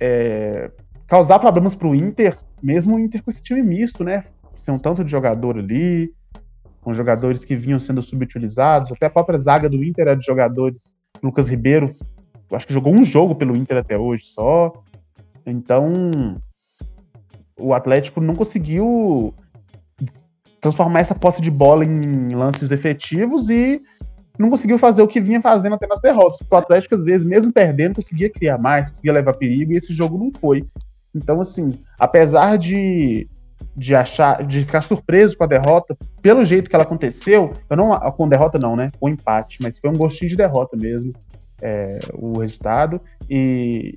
[0.00, 0.70] é,
[1.06, 4.24] causar problemas para o Inter, mesmo o Inter com esse time misto, né?
[4.62, 6.14] ser um tanto de jogador ali,
[6.80, 10.96] com jogadores que vinham sendo subutilizados, até a própria zaga do Inter era de jogadores.
[11.22, 11.94] Lucas Ribeiro,
[12.52, 14.72] acho que jogou um jogo pelo Inter até hoje só.
[15.44, 16.10] Então,
[17.58, 19.34] o Atlético não conseguiu
[20.60, 23.82] transformar essa posse de bola em lances efetivos e
[24.38, 26.38] não conseguiu fazer o que vinha fazendo até nas derrotas.
[26.50, 30.16] O Atlético, às vezes, mesmo perdendo, conseguia criar mais, conseguia levar perigo, e esse jogo
[30.18, 30.62] não foi.
[31.14, 33.28] Então, assim, apesar de
[33.76, 37.98] de achar, de ficar surpreso com a derrota, pelo jeito que ela aconteceu, eu não,
[38.12, 41.10] com derrota não, né, com empate, mas foi um gostinho de derrota mesmo,
[41.60, 43.96] é, o resultado, e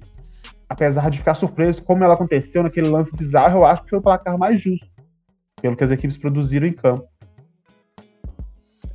[0.70, 4.02] apesar de ficar surpreso como ela aconteceu naquele lance bizarro, eu acho que foi o
[4.02, 4.88] placar mais justo,
[5.62, 7.08] pelo que as equipes produziram em campo.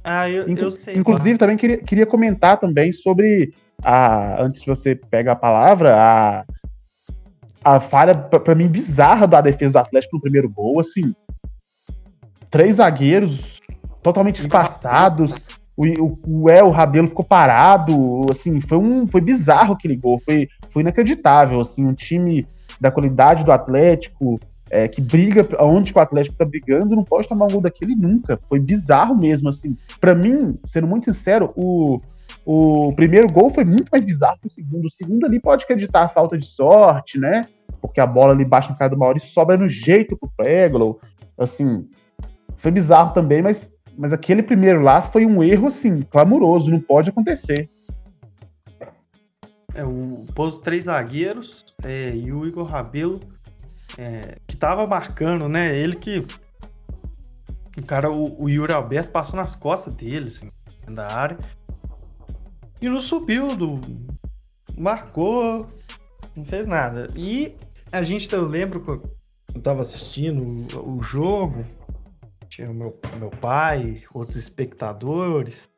[0.03, 0.97] Ah, eu, Inclu eu sei.
[0.97, 3.53] Inclusive, também queria, queria comentar também sobre
[3.83, 6.45] a, antes de você pegar a palavra, a
[7.63, 11.15] a falha, para mim, bizarra da defesa do Atlético no primeiro gol, assim.
[12.51, 13.61] Três zagueiros
[14.03, 15.45] totalmente espaçados.
[15.77, 18.27] O, o, o El Rabelo ficou parado.
[18.31, 19.07] Assim, foi um.
[19.07, 20.19] Foi bizarro aquele gol.
[20.25, 21.61] Foi, foi inacreditável.
[21.61, 22.47] Assim, um time
[22.81, 27.47] da qualidade do Atlético, é, que briga onde o Atlético tá brigando, não pode tomar
[27.47, 28.39] um gol daquele nunca.
[28.49, 29.77] Foi bizarro mesmo, assim.
[30.01, 31.99] para mim, sendo muito sincero, o,
[32.47, 34.87] o primeiro gol foi muito mais bizarro que o segundo.
[34.87, 37.47] O segundo ali pode acreditar a falta de sorte, né?
[37.81, 41.01] Porque a bola ali baixa na cara do Maurício sobra no jeito pro Peglo.
[41.37, 41.87] Assim,
[42.57, 46.71] foi bizarro também, mas, mas aquele primeiro lá foi um erro, assim, clamoroso.
[46.71, 47.69] Não pode acontecer.
[49.75, 53.21] É, o pôs três zagueiros é, e o Igor Rabelo,
[53.97, 55.77] é, que tava marcando, né?
[55.77, 56.27] Ele que.
[57.79, 60.49] O cara, o, o Yuri Alberto passou nas costas dele, assim,
[60.93, 61.39] da área.
[62.81, 63.81] E não subiu do.
[64.77, 65.67] Marcou,
[66.35, 67.09] não fez nada.
[67.15, 67.55] E
[67.93, 71.65] a gente, eu lembro que eu tava assistindo o, o jogo,
[72.49, 75.69] tinha o meu, meu pai, outros espectadores.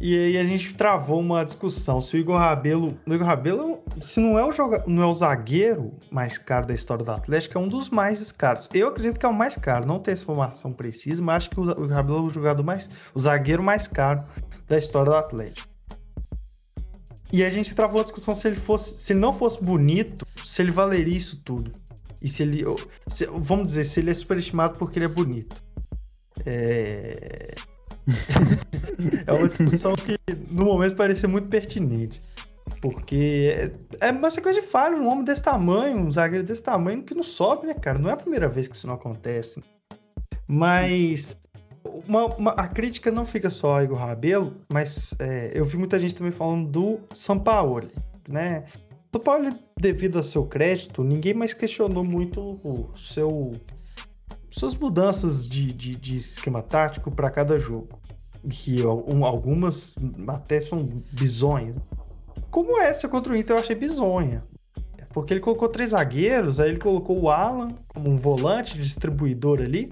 [0.00, 2.96] E aí a gente travou uma discussão se o Igor Rabelo.
[3.04, 6.74] O Igor Rabelo, se não é o, joga, não é o zagueiro mais caro da
[6.74, 8.68] história do Atlético, é um dos mais caros.
[8.72, 9.86] Eu acredito que é o mais caro.
[9.86, 12.88] Não tenho essa informação precisa, mas acho que o Igor Rabelo é o jogador mais.
[13.12, 14.22] o zagueiro mais caro
[14.68, 15.68] da história do Atlético.
[17.32, 18.98] E a gente travou a discussão se ele fosse.
[18.98, 21.72] Se ele não fosse bonito, se ele valeria isso tudo.
[22.22, 22.64] E se ele.
[23.08, 25.60] Se, vamos dizer, se ele é superestimado porque ele é bonito.
[26.46, 27.54] É.
[29.26, 30.16] é uma discussão que
[30.50, 32.20] no momento parecia muito pertinente.
[32.80, 37.02] Porque é, é uma sequência de falha, um homem desse tamanho, um zagueiro desse tamanho
[37.02, 37.98] que não sobe, né, cara?
[37.98, 39.62] Não é a primeira vez que isso não acontece.
[40.46, 41.36] Mas
[42.06, 45.98] uma, uma, a crítica não fica só a Igor Rabelo, mas é, eu vi muita
[45.98, 47.90] gente também falando do Sampaoli,
[48.28, 48.64] né?
[49.10, 53.58] São Paulo, devido a seu crédito, ninguém mais questionou muito o seu
[54.50, 57.97] suas mudanças de, de, de esquema tático para cada jogo.
[58.50, 59.98] Que um, algumas
[60.28, 61.76] até são bizonhas.
[62.50, 64.44] Como essa contra o Inter eu achei bizonha.
[65.12, 69.90] Porque ele colocou três zagueiros, aí ele colocou o Alan como um volante distribuidor ali.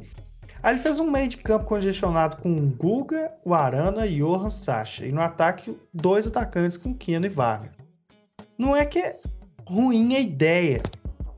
[0.63, 4.51] Aí ele fez um meio de campo congestionado com o Guga, o Arana e Johan
[4.51, 5.07] Sacha.
[5.07, 7.71] E no ataque, dois atacantes com Keno e Vargas.
[8.59, 9.19] Não é que é
[9.67, 10.83] ruim a ideia,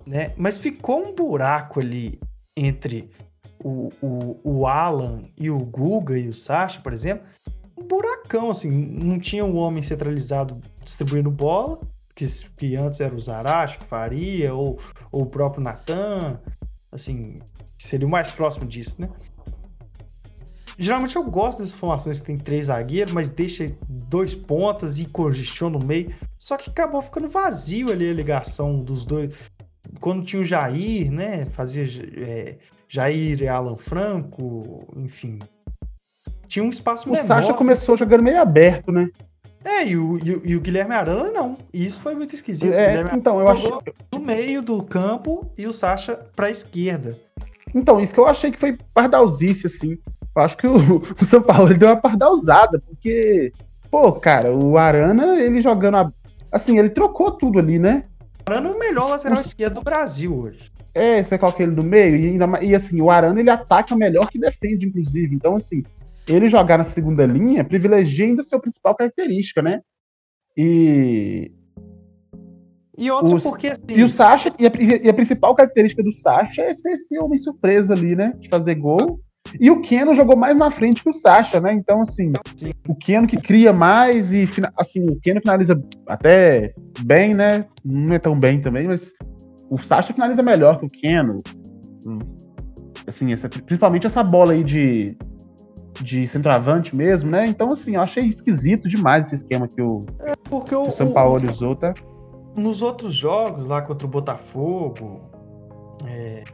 [0.06, 0.32] né?
[0.36, 2.20] Mas ficou um buraco ali
[2.56, 3.10] entre
[3.62, 7.26] o, o, o Alan e o Guga e o Sasha, por exemplo,
[7.76, 11.78] um buracão, assim, não tinha um homem centralizado distribuindo bola,
[12.14, 14.78] que, que antes era o Zaracho que faria, ou,
[15.12, 16.40] ou o próprio Natan,
[16.90, 17.36] assim,
[17.78, 19.08] seria o mais próximo disso, né?
[20.80, 25.76] Geralmente eu gosto dessas formações que tem três zagueiros, mas deixa dois pontas e congestiona
[25.76, 26.14] no meio.
[26.38, 29.34] Só que acabou ficando vazio ali a ligação dos dois.
[29.98, 31.46] Quando tinha o Jair, né?
[31.46, 31.84] Fazia
[32.16, 35.38] é, Jair e Alan Franco, enfim.
[36.46, 37.24] Tinha um espaço o menor.
[37.24, 39.10] O Sacha começou jogando meio aberto, né?
[39.64, 41.58] É, e o, e o, e o Guilherme Arana não.
[41.72, 42.72] E isso foi muito esquisito.
[42.72, 43.70] É, então, eu achei.
[44.14, 47.18] No meio do campo e o Sacha pra esquerda.
[47.74, 49.98] Então, isso que eu achei que foi pardalzice, assim.
[50.34, 53.52] Eu acho que o, o São Paulo deu uma pardalzada, porque,
[53.90, 55.96] pô, cara, o Arana, ele jogando.
[55.96, 56.06] A,
[56.50, 58.04] assim, ele trocou tudo ali, né?
[58.48, 60.77] O Arana é o melhor lateral esquerdo do Brasil hoje.
[60.94, 63.94] É, você vai colocar ele no meio, e, ainda, e assim, o Arana ele ataca
[63.94, 65.34] melhor que defende, inclusive.
[65.34, 65.82] Então, assim,
[66.26, 69.80] ele jogar na segunda linha privilegia ainda a sua principal característica, né?
[70.56, 71.50] E.
[72.96, 73.82] E outro os, porque assim.
[73.90, 74.70] E o Sacha, e a,
[75.04, 78.34] e a, principal característica do Sacha é ser esse homem surpresa ali, né?
[78.38, 79.20] De fazer gol.
[79.58, 81.72] E o Keno jogou mais na frente que o Sacha, né?
[81.72, 82.70] Então, assim, Sim.
[82.86, 84.46] o Keno que cria mais e,
[84.76, 87.64] assim, o Keno finaliza até bem, né?
[87.84, 89.14] Não é tão bem também, mas
[89.70, 91.38] o Sacha finaliza melhor que o Keno.
[93.06, 95.16] Assim, essa, principalmente essa bola aí de,
[96.00, 97.46] de centroavante mesmo, né?
[97.46, 101.12] Então, assim, eu achei esquisito demais esse esquema que o, é porque o, o São
[101.12, 101.94] Paulo usou, tá?
[102.56, 105.20] Nos outros jogos, lá contra o Botafogo,
[106.06, 106.44] é,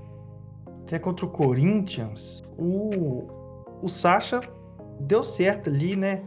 [0.82, 3.26] até contra o Corinthians, o,
[3.82, 4.40] o Sacha
[5.00, 6.22] deu certo ali, né?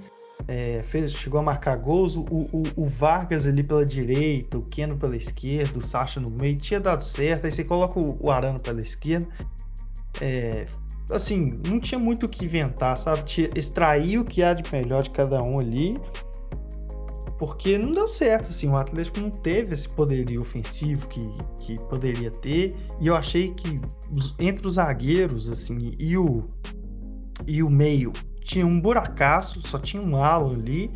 [0.48, 4.96] É, fez, chegou a marcar gols, o, o, o, Vargas ali pela direita, o Keno
[4.98, 8.80] pela esquerda, o Sacha no meio, tinha dado certo, aí você coloca o, Arano pela
[8.80, 9.28] esquerda.
[10.22, 10.66] É,
[11.12, 13.24] assim, não tinha muito o que inventar, sabe?
[13.24, 15.96] Tinha, extrair o que há de melhor de cada um ali
[17.38, 21.22] porque não deu certo, assim, o Atlético não teve esse poderio ofensivo que,
[21.60, 23.80] que poderia ter, e eu achei que
[24.40, 26.46] entre os zagueiros, assim, e o,
[27.46, 28.12] e o meio,
[28.48, 30.92] tinha um buracaço, só tinha um Alan ali,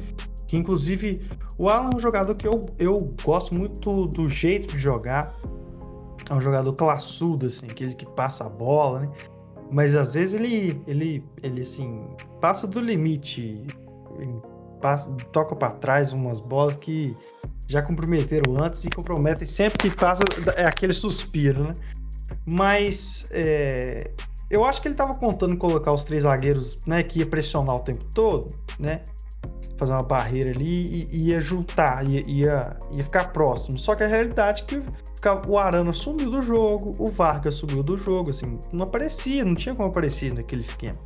[0.47, 1.21] que inclusive
[1.57, 5.29] o Alan é um jogador que eu, eu gosto muito do jeito de jogar,
[6.29, 9.11] é um jogador classudo, assim, aquele que passa a bola, né?
[9.69, 12.05] Mas às vezes ele, ele, ele assim,
[12.39, 13.65] passa do limite
[14.81, 17.15] passa, toca para trás umas bolas que
[17.67, 20.23] já comprometeram antes e comprometem sempre que passa
[20.57, 21.73] é aquele suspiro, né?
[22.45, 24.11] Mas é,
[24.51, 27.79] eu acho que ele estava contando colocar os três zagueiros, né, que ia pressionar o
[27.79, 29.01] tempo todo, né?
[29.77, 33.79] Fazer uma barreira ali e ia juntar, ia, ia, ia ficar próximo.
[33.79, 37.97] Só que a realidade é que o Arana sumiu do jogo, o Vargas sumiu do
[37.97, 40.99] jogo, assim, não aparecia, não tinha como aparecer naquele esquema.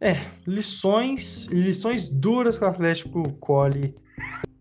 [0.00, 3.94] É, lições, lições duras que o Atlético colhe.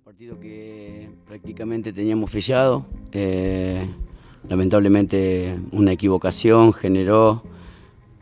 [0.04, 2.86] Partido que prácticamente teníamos fechado.
[3.14, 3.88] Eh,
[4.50, 7.44] lamentablemente una equivocación generó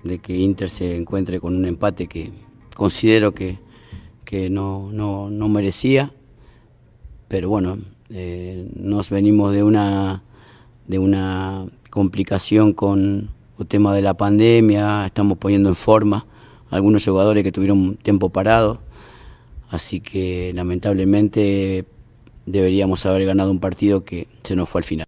[0.03, 2.31] de que Inter se encuentre con un empate que
[2.75, 3.57] considero que,
[4.25, 6.13] que no, no, no merecía.
[7.29, 10.21] Pero bueno, eh, nos venimos de una,
[10.87, 16.25] de una complicación con el tema de la pandemia, estamos poniendo en forma
[16.69, 18.81] algunos jugadores que tuvieron tiempo parado.
[19.69, 21.85] Así que lamentablemente
[22.45, 25.06] deberíamos haber ganado un partido que se nos fue al final.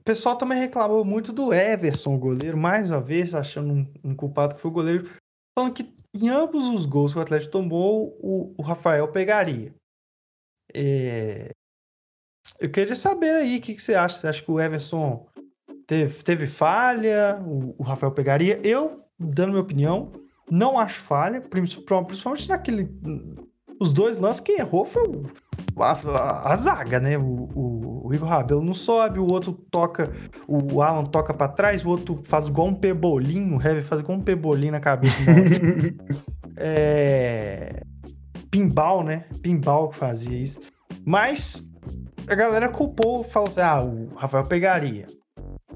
[0.00, 4.14] O pessoal também reclamou muito do Everson, o goleiro, mais uma vez, achando um, um
[4.14, 5.10] culpado que foi o goleiro,
[5.54, 9.74] falando que em ambos os gols que o Atlético tomou, o, o Rafael pegaria.
[10.74, 11.50] É...
[12.58, 14.16] Eu queria saber aí o que, que, você acha.
[14.16, 15.28] Você acha que o Everson
[15.86, 17.38] teve, teve falha?
[17.46, 18.58] O, o, Rafael pegaria?
[18.64, 20.12] Eu, dando minha opinião,
[20.50, 22.88] não acho falha, principalmente naquele.
[23.80, 25.24] Os dois lances que errou foi o
[25.78, 27.16] a, a, a, zaga, né?
[27.16, 30.12] O, o, o, Igor Rabelo não sobe, o outro toca,
[30.46, 34.18] o Alan toca para trás, o outro faz igual um pebolinho, o Heavy faz igual
[34.18, 35.16] um pebolinho na cabeça.
[36.56, 37.82] é...
[38.50, 39.24] Pimbal, né?
[39.42, 40.58] Pimbal que fazia isso.
[41.04, 41.70] Mas
[42.28, 45.06] a galera culpou, falou assim: ah, o Rafael pegaria.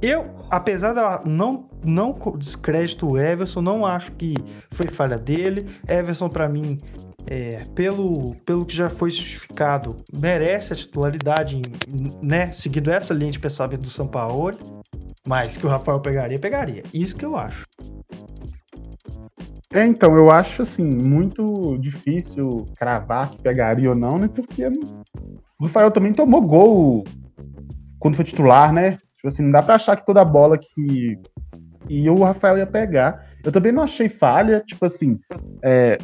[0.03, 4.35] Eu, apesar de não, não descrédito o Everson, não acho que
[4.71, 5.65] foi falha dele.
[5.89, 6.79] Everson, para mim,
[7.27, 11.63] é, pelo, pelo que já foi justificado, merece a titularidade,
[12.23, 12.53] né?
[12.53, 14.83] Seguindo essa linha de pensamento do São Paulo,
[15.27, 16.83] mas que o Rafael pegaria, pegaria.
[16.93, 17.65] Isso que eu acho.
[19.73, 24.29] É, então, eu acho assim, muito difícil cravar que pegaria ou não, né?
[24.29, 24.67] Porque
[25.59, 27.05] o Rafael também tomou gol
[27.99, 28.93] quando foi titular, né?
[29.17, 31.19] Tipo assim, não dá pra achar que toda bola que.
[31.89, 33.27] E o Rafael ia pegar.
[33.43, 35.19] Eu também não achei falha, tipo assim,
[35.63, 35.99] é,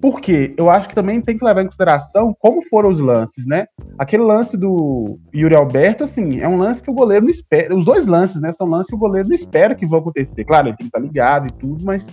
[0.00, 3.66] porque eu acho que também tem que levar em consideração como foram os lances, né?
[3.98, 7.74] Aquele lance do Yuri Alberto, assim, é um lance que o goleiro não espera.
[7.74, 8.52] Os dois lances, né?
[8.52, 10.44] São lances que o goleiro não espera que vão acontecer.
[10.44, 12.06] Claro, ele tem que estar ligado e tudo, mas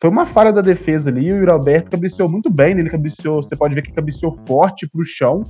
[0.00, 1.32] foi uma falha da defesa ali.
[1.32, 2.82] O Yuri Alberto cabeceou muito bem, né?
[2.82, 5.42] ele cabeceou, você pode ver que cabeceou forte pro chão.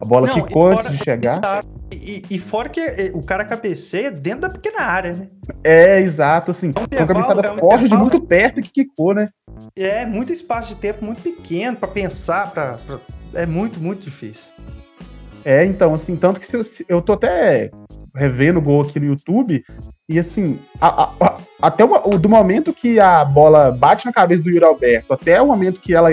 [0.00, 1.64] A bola não, quicou antes de chegar.
[1.92, 5.28] E, e, fora que eh, o cara cabeceia dentro da pequena área, né?
[5.64, 6.72] É, exato, assim.
[6.90, 9.28] É um uma cabeçada é um forte de muito perto que quicou, né?
[9.76, 12.98] É, muito espaço de tempo muito pequeno para pensar, pra, pra,
[13.34, 14.44] é muito, muito difícil.
[15.44, 17.70] É, então, assim, tanto que se eu, se, eu tô até
[18.14, 19.64] revendo o gol aqui no YouTube,
[20.08, 24.42] e assim, a, a, a, até o, do momento que a bola bate na cabeça
[24.42, 26.10] do Yuri Alberto, até o momento que ela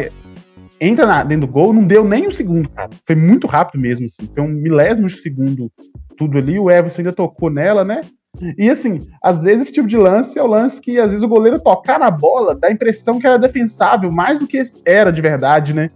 [0.80, 2.90] entra na, dentro do gol, não deu nem um segundo, cara.
[3.06, 4.30] Foi muito rápido mesmo, assim.
[4.34, 5.72] Foi um milésimo de segundo
[6.18, 6.60] tudo ali.
[6.60, 8.02] O Everson ainda tocou nela, né?
[8.58, 11.28] E assim, às vezes esse tipo de lance é o lance que às vezes o
[11.28, 15.22] goleiro tocar na bola dá a impressão que era defensável, mais do que era de
[15.22, 15.88] verdade, né?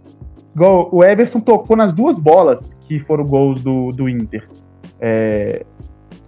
[0.54, 4.48] Igual o Everson tocou nas duas bolas que foram gols do, do Inter.
[4.98, 5.64] É...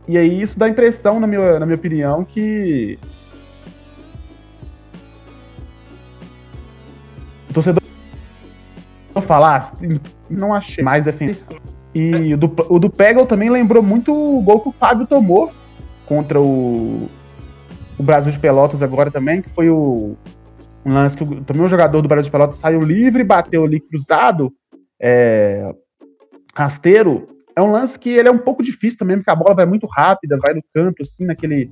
[0.07, 2.99] E aí isso dá a impressão, na minha, na minha opinião, que.
[7.49, 7.83] O torcedor
[9.21, 9.75] falar,
[10.31, 11.61] não achei mais defensivo.
[11.95, 15.53] E o do, o do Pegel também lembrou muito o gol que o Fábio tomou
[16.07, 17.09] contra o,
[17.99, 20.17] o Brasil de Pelotas agora também, que foi o
[20.85, 23.79] um lance que o, também o jogador do Brasil de Pelotas saiu livre, bateu ali
[23.79, 24.53] cruzado,
[25.01, 25.73] é,
[26.55, 27.29] rasteiro.
[27.55, 29.87] É um lance que ele é um pouco difícil também, porque a bola vai muito
[29.87, 31.71] rápida, vai no canto, assim, naquele.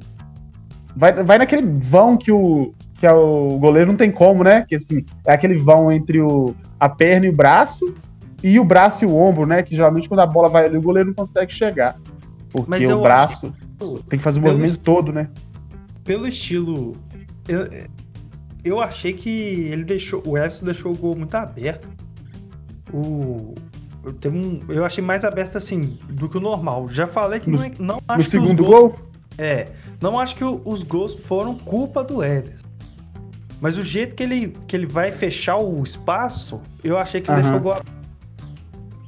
[0.94, 4.66] Vai, vai naquele vão que o, que é o goleiro não tem como, né?
[4.68, 7.94] Que assim, é aquele vão entre o, a perna e o braço,
[8.42, 9.62] e o braço e o ombro, né?
[9.62, 11.98] Que geralmente quando a bola vai ali, o goleiro não consegue chegar.
[12.50, 15.30] Porque o braço que, tem que fazer o pelo, movimento todo, né?
[16.04, 16.94] Pelo estilo.
[17.48, 17.66] Eu,
[18.62, 20.22] eu achei que ele deixou.
[20.26, 21.88] O Everson deixou o gol muito aberto.
[22.92, 23.54] O.
[24.04, 26.86] Eu, teve um, eu achei mais aberto assim do que o normal.
[26.90, 28.98] Já falei que no, não, é, não acho no que segundo gols, gol?
[29.38, 29.68] É.
[30.02, 32.59] Não acho que os gols foram culpa do Everson.
[33.60, 37.42] Mas o jeito que ele, que ele vai fechar o espaço, eu achei que ele
[37.42, 37.76] deixou o gol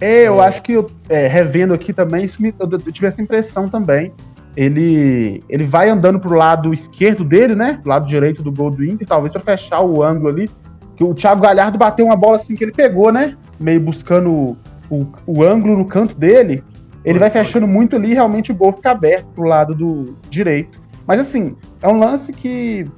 [0.02, 4.12] é, eu acho que, é, revendo aqui também, me, eu, eu tive essa impressão também.
[4.56, 7.78] Ele, ele vai andando pro lado esquerdo dele, né?
[7.80, 10.50] Pro lado direito do gol do Inter, talvez para fechar o ângulo ali.
[10.96, 13.36] Que o Thiago Galhardo bateu uma bola assim que ele pegou, né?
[13.60, 14.56] Meio buscando o,
[14.90, 16.64] o, o ângulo no canto dele.
[17.04, 20.80] Ele vai fechando muito ali e realmente o gol fica aberto pro lado do direito.
[21.06, 22.90] Mas assim, é um lance que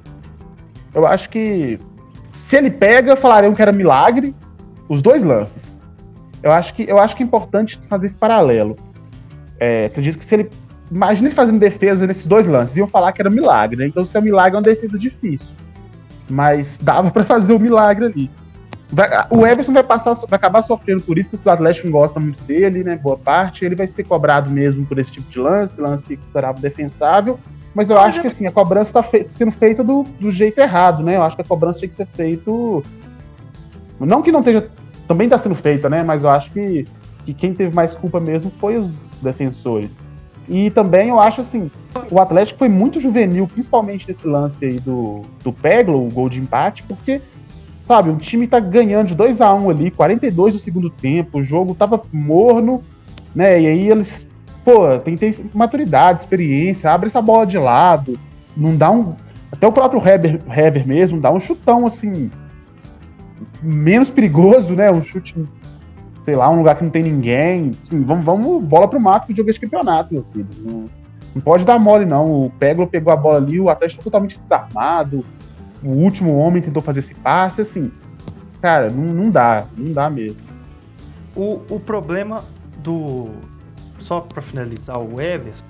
[0.95, 1.77] eu acho que
[2.31, 4.33] se ele pega, falariam que era milagre.
[4.87, 5.79] Os dois lances.
[6.41, 8.75] Eu acho que, eu acho que é importante fazer esse paralelo.
[9.59, 10.49] É, acredito que se ele.
[10.91, 13.87] Imagina ele fazendo defesa nesses dois lances, iam falar que era milagre, né?
[13.87, 15.47] Então, se é um milagre, é uma defesa difícil.
[16.29, 18.31] Mas dava para fazer o milagre ali.
[18.91, 22.43] Vai, o Everson vai passar, vai acabar sofrendo por isso, porque o Atlético gosta muito
[22.43, 22.95] dele, né?
[22.95, 23.65] Boa parte.
[23.65, 27.39] Ele vai ser cobrado mesmo por esse tipo de lance, lance que considerava defensável.
[27.75, 31.17] Mas eu acho que assim, a cobrança está sendo feita do, do jeito errado, né?
[31.17, 32.49] Eu acho que a cobrança tinha que ser feita.
[33.99, 34.69] Não que não esteja
[35.07, 36.01] também está sendo feita, né?
[36.01, 36.87] Mas eu acho que,
[37.25, 39.99] que quem teve mais culpa mesmo foi os defensores.
[40.47, 41.69] E também eu acho assim,
[42.09, 46.39] o Atlético foi muito juvenil, principalmente nesse lance aí do, do Peglo, o gol de
[46.39, 47.21] empate, porque
[47.85, 51.37] Sabe, o time tá ganhando de 2 a 1 um ali, 42 no segundo tempo,
[51.37, 52.83] o jogo tava morno,
[53.33, 53.61] né?
[53.61, 54.25] E aí eles,
[54.65, 58.19] pô, tem, tem maturidade, experiência, abre essa bola de lado,
[58.57, 59.15] não dá um.
[59.51, 62.29] Até o próprio Heber mesmo dá um chutão assim.
[63.61, 64.91] Menos perigoso, né?
[64.91, 65.35] Um chute,
[66.21, 67.71] sei lá, um lugar que não tem ninguém.
[67.83, 70.47] Assim, vamos, vamos bola pro mato pro jogo de campeonato, meu filho.
[70.59, 70.89] Não,
[71.35, 72.45] não pode dar mole, não.
[72.45, 75.23] O Peglo pegou a bola ali, o Atlético tá totalmente desarmado
[75.85, 77.91] o último homem tentou fazer esse passe, assim,
[78.59, 80.43] cara, não, não dá, não dá mesmo.
[81.35, 82.43] O, o problema
[82.79, 83.29] do.
[83.99, 85.65] Só para finalizar, o Everson,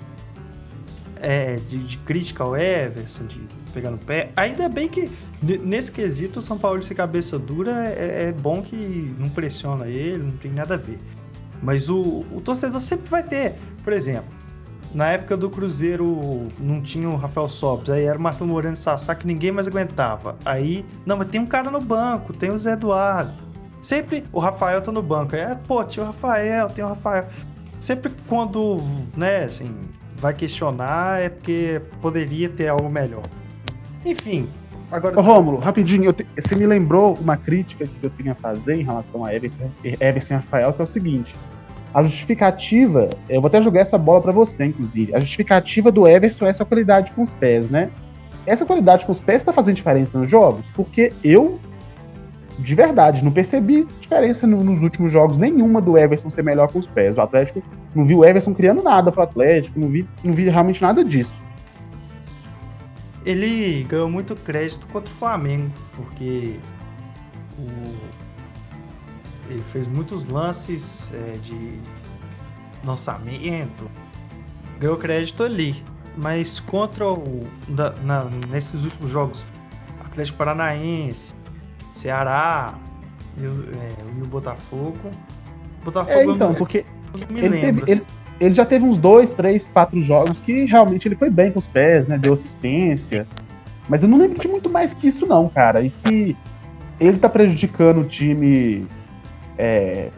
[1.20, 3.40] é, de, de, crítica ao Everson, de
[3.72, 5.10] pegar no pé, ainda bem que
[5.42, 10.24] nesse quesito o São Paulo ser cabeça dura é, é, bom que não pressiona ele,
[10.24, 10.98] não tem nada a ver.
[11.62, 14.30] Mas o, o torcedor sempre vai ter, por exemplo,
[14.94, 18.76] na época do Cruzeiro não tinha o Rafael Sobres, aí era o Marcelo Moreno e
[18.76, 20.36] Sassá que ninguém mais aguentava.
[20.44, 23.34] Aí, não, mas tem um cara no banco, tem o Zé Eduardo.
[23.82, 25.36] Sempre o Rafael tá no banco.
[25.36, 27.26] Aí, é, pô, tinha o Rafael, tem o Rafael.
[27.78, 28.80] Sempre quando,
[29.16, 29.70] né, assim,
[30.16, 33.22] vai questionar é porque poderia ter algo melhor.
[34.04, 34.48] Enfim,
[34.90, 35.18] agora.
[35.18, 36.26] Ô, Rômulo, rapidinho, te...
[36.36, 40.34] você me lembrou uma crítica que eu tinha a fazer em relação a Everton, Everton
[40.34, 41.34] e Rafael, que é o seguinte
[41.96, 45.14] a justificativa, eu vou até jogar essa bola para você, inclusive.
[45.14, 47.90] A justificativa do Everson é essa qualidade com os pés, né?
[48.44, 50.62] Essa qualidade com os pés está fazendo diferença nos jogos?
[50.74, 51.58] Porque eu,
[52.58, 56.78] de verdade, não percebi diferença no, nos últimos jogos nenhuma do Everson ser melhor com
[56.78, 57.16] os pés.
[57.16, 57.62] O Atlético
[57.94, 61.32] não viu o Everson criando nada pro Atlético, não vi, não vi realmente nada disso.
[63.24, 66.56] Ele ganhou muito crédito contra o Flamengo, porque
[67.58, 67.96] o,
[69.50, 71.78] ele fez muitos lances é, de
[72.84, 73.90] lançamento,
[74.78, 75.82] ganhou crédito ali.
[76.16, 77.46] Mas contra o.
[77.68, 79.44] Na, nesses últimos jogos,
[80.02, 81.34] Atlético Paranaense,
[81.96, 82.74] Ceará
[83.38, 85.10] e, é, o Botafogo.
[85.84, 86.84] Botafogo é, então, porque
[87.14, 87.92] ele, lembro, teve, assim.
[87.92, 88.06] ele,
[88.40, 91.66] ele, já teve uns dois, três, quatro jogos que realmente ele foi bem com os
[91.66, 92.18] pés, né?
[92.18, 93.26] Deu assistência.
[93.88, 95.80] Mas eu não lembro de muito mais que isso, não, cara.
[95.80, 96.36] E se
[96.98, 98.86] ele tá prejudicando o time
[99.56, 100.10] é,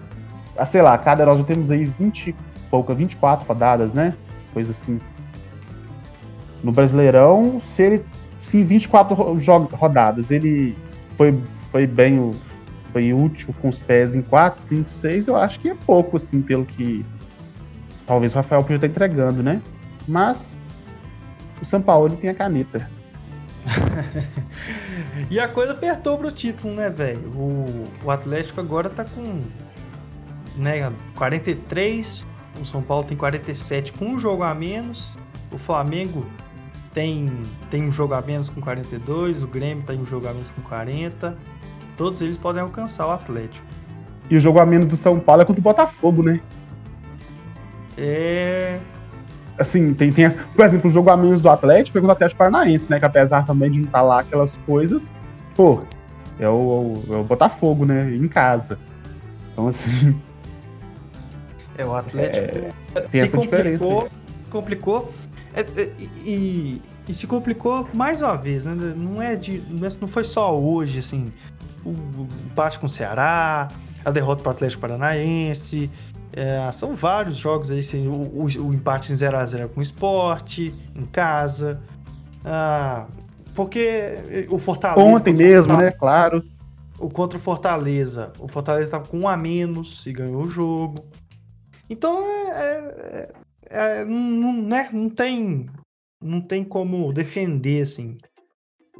[0.59, 2.35] a, sei lá, cada nós já temos aí 20
[2.70, 4.14] pouca, 24 rodadas, né?
[4.53, 5.01] Coisa assim.
[6.62, 8.05] No Brasileirão, se ele
[8.41, 9.14] se em 24
[9.72, 10.76] rodadas ele
[11.16, 11.39] foi,
[11.70, 12.34] foi bem
[12.92, 16.40] foi útil com os pés em 4, 5, 6, eu acho que é pouco, assim,
[16.40, 17.04] pelo que
[18.06, 19.60] talvez o Rafael podia estar entregando, né?
[20.06, 20.58] Mas
[21.60, 22.90] o São Paulo tem a caneta.
[25.30, 27.28] e a coisa apertou pro título, né, velho?
[27.34, 29.42] O, o Atlético agora tá com
[30.56, 32.26] né, 43,
[32.60, 35.18] o São Paulo tem 47 com um jogo a menos,
[35.52, 36.26] o Flamengo
[36.94, 37.30] tem,
[37.70, 40.62] tem um jogo a menos com 42, o Grêmio tem um jogo a menos com
[40.62, 41.36] 40.
[41.99, 43.66] Todos eles podem alcançar o Atlético.
[44.30, 46.40] E o jogo a menos do São Paulo é contra o Botafogo, né?
[47.99, 48.78] É
[49.59, 52.38] assim, tem, tem, por exemplo, o jogo a menos do Atlético é contra o Atlético
[52.38, 52.99] Paranaense, né?
[52.99, 55.14] Que apesar também de não estar tá lá aquelas coisas,
[55.57, 55.82] pô,
[56.38, 58.14] é o, é o Botafogo, né?
[58.14, 58.78] Em casa.
[59.53, 60.16] Então, assim.
[61.76, 62.59] É, o Atlético
[62.94, 64.09] é, tem se essa complicou,
[64.51, 65.12] complicou.
[65.55, 65.92] É, é,
[66.24, 68.74] e, e, se complicou mais uma vez, né?
[68.96, 69.62] Não é de.
[69.68, 71.32] Não foi só hoje, assim.
[71.91, 73.68] O, empate com o Ceará,
[74.05, 75.91] a derrota para o Atlético Paranaense,
[76.32, 80.74] é, são vários jogos aí, assim, o, o, o, empate em 0x0 com o esporte,
[80.95, 81.80] em casa.
[82.45, 83.07] Ah,
[83.55, 85.01] porque o Fortaleza.
[85.01, 85.91] Ontem mesmo, né?
[85.91, 86.45] Claro.
[86.99, 88.32] O contra o Fortaleza.
[88.39, 90.97] O Fortaleza estava com um a menos e ganhou o jogo.
[91.91, 93.32] Então é, é,
[93.70, 95.66] é, não, né, não tem
[96.22, 98.18] não tem como defender assim.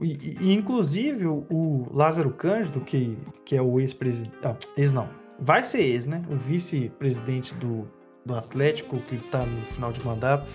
[0.01, 4.35] E, e inclusive o, Lázaro Cândido, que, que é o ex-presidente.
[4.43, 5.09] Ah, ex não,
[5.41, 6.23] vai ser ex, né?
[6.31, 7.89] O vice-presidente do,
[8.25, 10.47] do Atlético, que tá no final de mandato,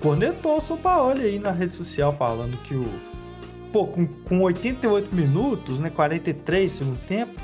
[0.00, 2.86] cornetou o São Paulo aí na rede social, falando que o.
[3.72, 5.90] Pô, com, com 88 minutos, né?
[5.90, 7.34] 43 segundo tempo.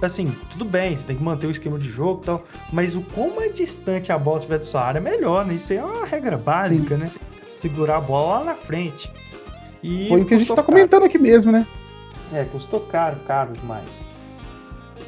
[0.00, 2.44] assim, tudo bem, você tem que manter o esquema de jogo e tal.
[2.72, 5.54] Mas o quão mais distante a bola estiver da sua área, é melhor, né?
[5.54, 7.02] Isso aí é uma regra básica, Sim.
[7.02, 7.10] né?
[7.50, 9.12] Segurar a bola lá na frente.
[9.82, 11.66] E Foi o que a gente tá comentando aqui mesmo, né?
[12.32, 14.02] É, custou caro, caro demais.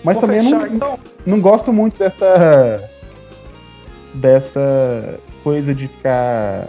[0.04, 0.98] Mas Vou também fechar, não, então.
[1.26, 2.88] não gosto muito dessa.
[4.14, 6.68] dessa coisa de ficar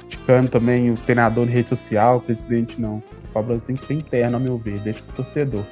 [0.00, 3.02] criticando também o treinador em rede social, o presidente não.
[3.22, 5.64] Os cobras tem que ser interno, ao meu ver, deixa o torcedor.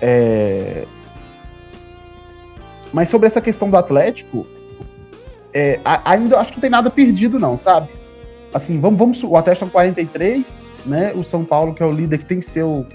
[0.00, 0.84] É...
[2.92, 4.46] Mas sobre essa questão do Atlético,
[5.52, 7.88] é, ainda acho que não tem nada perdido, não, sabe?
[8.56, 11.12] Assim, vamos, vamos o Atlético é 43, né?
[11.12, 12.86] O São Paulo, que é o líder, que tem o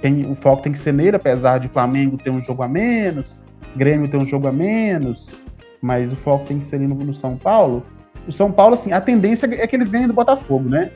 [0.00, 3.42] tem, o foco tem que ser nele, apesar de Flamengo ter um jogo a menos,
[3.74, 5.36] Grêmio ter um jogo a menos,
[5.82, 7.82] mas o foco tem que ser ali no, no São Paulo.
[8.28, 10.92] O São Paulo, assim, a tendência é que eles ganhem do Botafogo, né?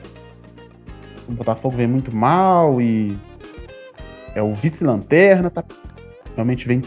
[1.27, 3.17] O Botafogo vem muito mal e
[4.33, 5.65] é o vice-lanterna, tá?
[6.33, 6.81] Realmente vem.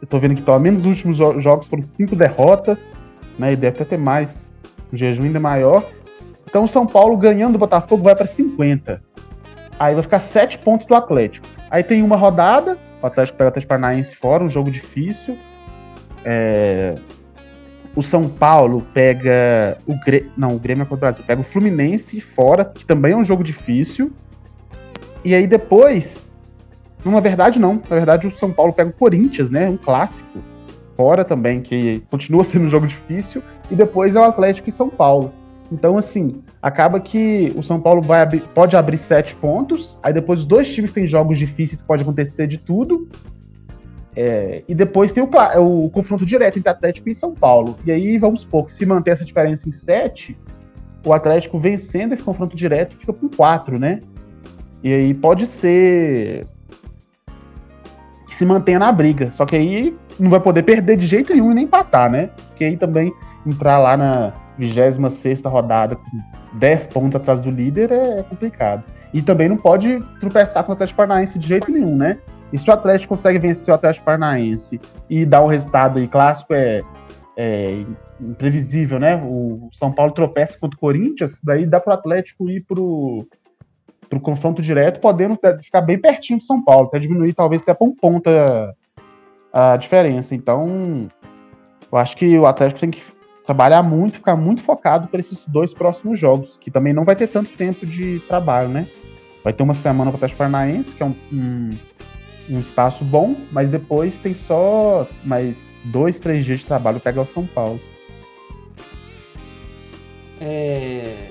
[0.00, 2.96] Eu tô vendo que pelo menos os últimos jogos foram cinco derrotas,
[3.36, 3.54] né?
[3.54, 4.52] E deve até ter mais,
[4.92, 5.84] um jejum ainda maior.
[6.48, 9.02] Então o São Paulo ganhando do Botafogo vai para 50.
[9.78, 11.46] Aí vai ficar 7 pontos do Atlético.
[11.70, 15.36] Aí tem uma rodada, o Atlético pega o Atlético Paranaense fora, um jogo difícil.
[16.24, 16.94] É...
[17.94, 20.30] O São Paulo pega o Grêmio.
[20.36, 21.24] Não, o Grêmio é contra o Brasil.
[21.26, 24.10] Pega o Fluminense fora, que também é um jogo difícil.
[25.24, 26.30] E aí depois.
[27.04, 27.74] Na verdade, não.
[27.74, 29.68] Na verdade, o São Paulo pega o Corinthians, né?
[29.68, 30.38] Um clássico.
[30.96, 33.42] Fora também, que continua sendo um jogo difícil.
[33.70, 35.32] E depois é o Atlético e São Paulo.
[35.70, 40.46] Então, assim, acaba que o São Paulo vai pode abrir sete pontos, aí depois os
[40.46, 43.08] dois times têm jogos difíceis, pode acontecer de tudo.
[44.16, 45.28] É, e depois tem o,
[45.84, 47.76] o, confronto direto entre Atlético e São Paulo.
[47.84, 50.36] E aí, vamos supor que se manter essa diferença em sete,
[51.04, 54.00] o Atlético vencendo esse confronto direto fica com quatro, né?
[54.82, 56.46] E aí pode ser
[58.26, 59.30] que se mantenha na briga.
[59.32, 62.30] Só que aí não vai poder perder de jeito nenhum e nem empatar, né?
[62.48, 63.12] Porque aí também
[63.46, 68.84] entrar lá na 26 rodada com 10 pontos atrás do líder é, é complicado.
[69.14, 72.18] E também não pode tropeçar com o Atlético Paranaense de jeito nenhum, né?
[72.52, 76.54] E se o Atlético consegue vencer o Atlético Paranaense e dar um resultado aí clássico,
[76.54, 76.80] é,
[77.36, 77.84] é
[78.20, 79.16] imprevisível, né?
[79.16, 83.26] O São Paulo tropeça contra o Corinthians, daí dá para o Atlético ir pro,
[84.08, 87.86] pro confronto direto, podendo ficar bem pertinho do São Paulo, até diminuir talvez até para
[87.86, 88.28] um ponto
[89.52, 90.34] a, a diferença.
[90.34, 91.06] Então,
[91.90, 93.02] eu acho que o Atlético tem que
[93.48, 97.28] trabalhar muito, ficar muito focado para esses dois próximos jogos, que também não vai ter
[97.28, 98.86] tanto tempo de trabalho, né?
[99.42, 101.70] Vai ter uma semana para o Atlético Paranaense, que é um, um,
[102.50, 107.22] um, espaço bom, mas depois tem só mais dois, três dias de trabalho para pegar
[107.22, 107.80] o São Paulo.
[110.42, 111.30] É...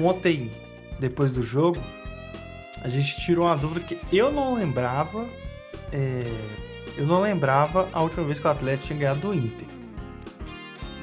[0.00, 0.48] Ontem,
[1.00, 1.80] depois do jogo,
[2.80, 5.26] a gente tirou uma dúvida que eu não lembrava.
[5.92, 6.69] É
[7.00, 9.66] eu não lembrava a última vez que o Atlético tinha ganhado do Inter.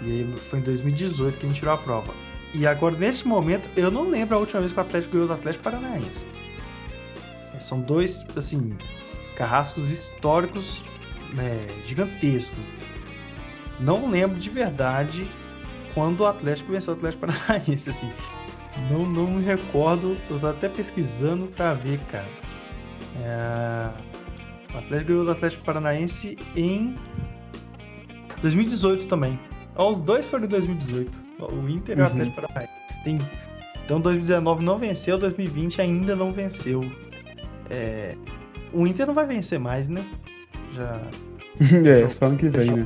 [0.03, 2.13] E aí foi em 2018 que a gente tirou a prova.
[2.53, 5.33] E agora, nesse momento, eu não lembro a última vez que o Atlético ganhou do
[5.33, 6.23] Atlético Paranaense.
[7.59, 8.77] São dois, assim,
[9.35, 10.83] carrascos históricos
[11.33, 12.63] né, gigantescos.
[13.79, 15.27] Não lembro de verdade
[15.95, 18.11] quando o Atlético venceu o Atlético Paranaense, assim.
[18.91, 22.29] Não, não me recordo, eu tô até pesquisando pra ver, cara.
[23.19, 23.89] É...
[24.77, 26.95] O Atlético ganhou do Atlético Paranaense em
[28.41, 29.39] 2018 também.
[29.75, 31.19] Os dois foram em 2018.
[31.39, 32.11] O Inter e o uhum.
[32.11, 32.73] Atlético Paranaense.
[33.03, 33.17] Tem...
[33.83, 36.85] Então 2019 não venceu, 2020 ainda não venceu.
[37.71, 38.15] É...
[38.71, 40.05] O Inter não vai vencer mais, né?
[40.73, 41.01] Já.
[41.83, 42.85] é, só ano que vem, né?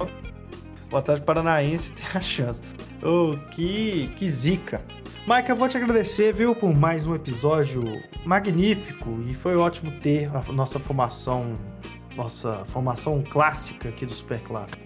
[0.89, 2.61] O Atlético Paranaense tem a chance.
[3.03, 4.81] Oh, que, que zica.
[5.27, 7.83] Mike, eu vou te agradecer, viu, por mais um episódio
[8.25, 11.53] magnífico e foi ótimo ter a nossa formação,
[12.17, 14.81] nossa formação clássica aqui do Super Clássico.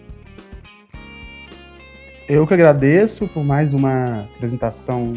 [2.28, 5.14] Eu que agradeço por mais uma apresentação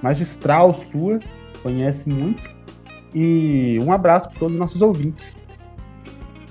[0.00, 1.20] magistral sua,
[1.62, 2.42] conhece muito.
[3.14, 5.36] E um abraço para todos os nossos ouvintes.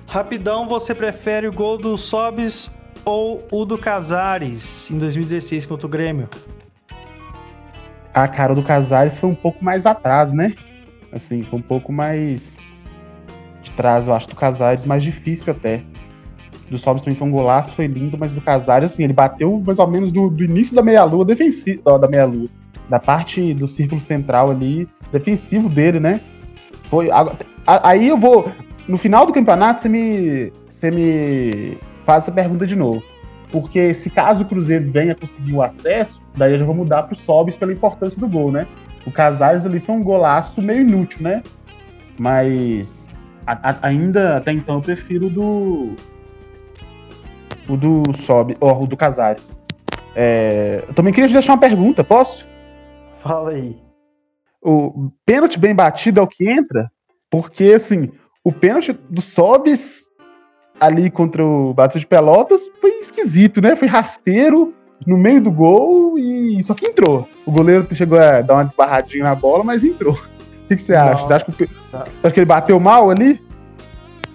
[0.07, 2.69] Rapidão, você prefere o gol do Sobis
[3.03, 6.29] ou o do Casares em 2016 contra o Grêmio?
[8.13, 10.53] A cara do Casares foi um pouco mais atrás, né?
[11.11, 12.57] Assim, foi um pouco mais
[13.61, 15.83] de trás, eu acho, do Casares, mais difícil até.
[16.69, 19.77] Do Sobis também foi um golaço, foi lindo, mas do Casares, assim, ele bateu mais
[19.77, 22.47] ou menos do, do início da meia-lua defensiva, da meia-lua,
[22.89, 26.21] da parte do círculo central ali, defensivo dele, né?
[26.89, 27.09] Foi,
[27.65, 28.49] aí eu vou,
[28.87, 33.03] no final do campeonato, você me, você me faz essa pergunta de novo.
[33.51, 37.15] Porque se caso o Cruzeiro venha conseguir o acesso, daí eu já vou mudar pro
[37.15, 38.65] Sobis pela importância do gol, né?
[39.05, 41.43] O Casares ali foi um golaço meio inútil, né?
[42.17, 43.09] Mas
[43.45, 45.95] a, a, ainda até então eu prefiro do.
[47.67, 49.57] O do Sobe, ou o do Casares.
[50.15, 52.47] É, eu também queria te deixar uma pergunta, posso?
[53.19, 53.77] Fala aí.
[54.61, 56.91] O pênalti bem batido é o que entra?
[57.29, 58.11] Porque, assim,
[58.43, 60.05] o pênalti do Sobis
[60.79, 62.61] ali contra o Brasil de Pelotas
[63.11, 63.75] esquisito, né?
[63.75, 64.73] Foi rasteiro
[65.05, 67.27] no meio do gol e só que entrou.
[67.45, 70.13] O goleiro chegou a dar uma desbarradinha na bola, mas entrou.
[70.13, 71.25] O que, que você acha?
[71.25, 73.41] Você acha que, acha que, ele bateu mal ali?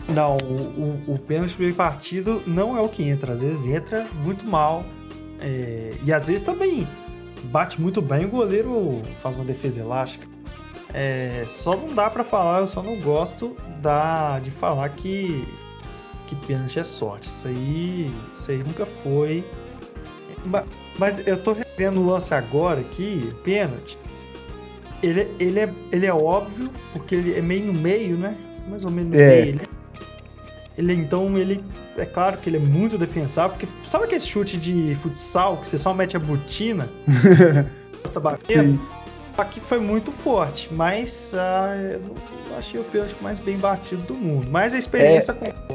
[0.09, 3.33] Não, o, o, o pênalti bem partido não é o que entra.
[3.33, 4.85] Às vezes entra muito mal.
[5.41, 6.87] É, e às vezes também
[7.45, 10.27] bate muito bem o goleiro faz uma defesa elástica.
[10.93, 15.47] É, só não dá para falar, eu só não gosto da, de falar que,
[16.27, 17.29] que pênalti é sorte.
[17.29, 19.45] Isso aí, isso aí nunca foi.
[20.99, 23.99] Mas eu tô revendo o lance agora aqui, pênalti.
[25.03, 28.37] Ele, ele, é, ele é óbvio, porque ele é meio no meio, né?
[28.68, 29.29] Mais ou menos no é.
[29.29, 29.49] meio.
[29.49, 29.61] Ele,
[30.79, 31.62] ele, então, ele.
[31.99, 35.79] É claro que ele é muito defensável, porque sabe aquele chute de futsal que você
[35.79, 36.89] só mete a botina?
[38.12, 38.79] tá batendo?
[39.39, 44.47] Aqui foi muito forte, mas ah, eu achei o pênalti mais bem batido do mundo.
[44.51, 45.66] Mas a experiência é, com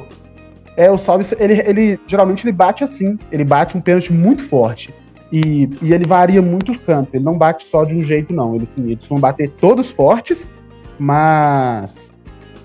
[0.75, 3.17] é, o Salve, ele, ele geralmente ele bate assim.
[3.31, 4.93] Ele bate um pênalti muito forte.
[5.31, 7.11] E, e ele varia muito o campo.
[7.13, 8.55] Ele não bate só de um jeito, não.
[8.55, 10.51] Ele, assim, eles vão bater todos fortes,
[10.99, 12.11] mas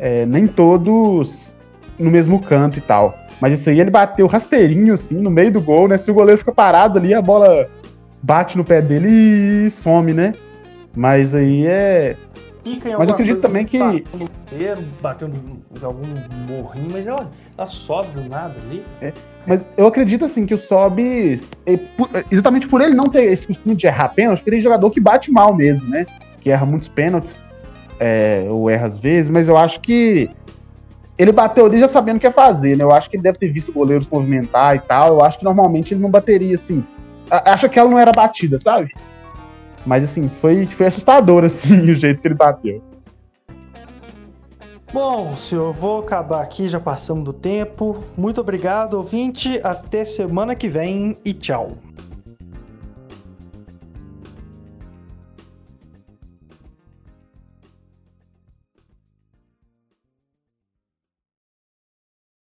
[0.01, 1.55] é, nem todos
[1.99, 3.15] no mesmo canto e tal.
[3.41, 5.99] Mas isso aí ele bateu rasteirinho, assim, no meio do gol, né?
[5.99, 7.69] Se o goleiro fica parado ali, a bola
[8.23, 10.35] bate no pé dele e some, né?
[10.95, 12.17] Mas aí é.
[12.99, 13.79] Mas eu acredito também que.
[15.01, 16.07] Bateu em algum
[16.49, 18.83] morrinho, mas ela, ela sobe do nada ali.
[19.01, 19.13] É,
[19.47, 21.51] mas eu acredito assim que o Sobis,
[22.31, 25.31] exatamente por ele não ter esse costume de errar pênalti, ele é jogador que bate
[25.31, 26.07] mal mesmo, né?
[26.41, 27.45] Que erra muitos pênaltis,
[28.01, 30.31] é, ou erra às vezes, mas eu acho que
[31.19, 32.85] ele bateu ali já sabendo o que ia fazer, né?
[32.85, 35.15] Eu acho que ele deve ter visto o goleiro se movimentar e tal.
[35.15, 36.85] Eu acho que normalmente ele não bateria assim.
[37.31, 38.93] Acha que ela não era batida, sabe?
[39.87, 42.83] Mas assim, foi, foi assustador assim o jeito que ele bateu.
[44.93, 48.03] Bom, senhor, vou acabar aqui, já passamos do tempo.
[48.17, 49.61] Muito obrigado, ouvinte.
[49.63, 51.73] Até semana que vem e tchau.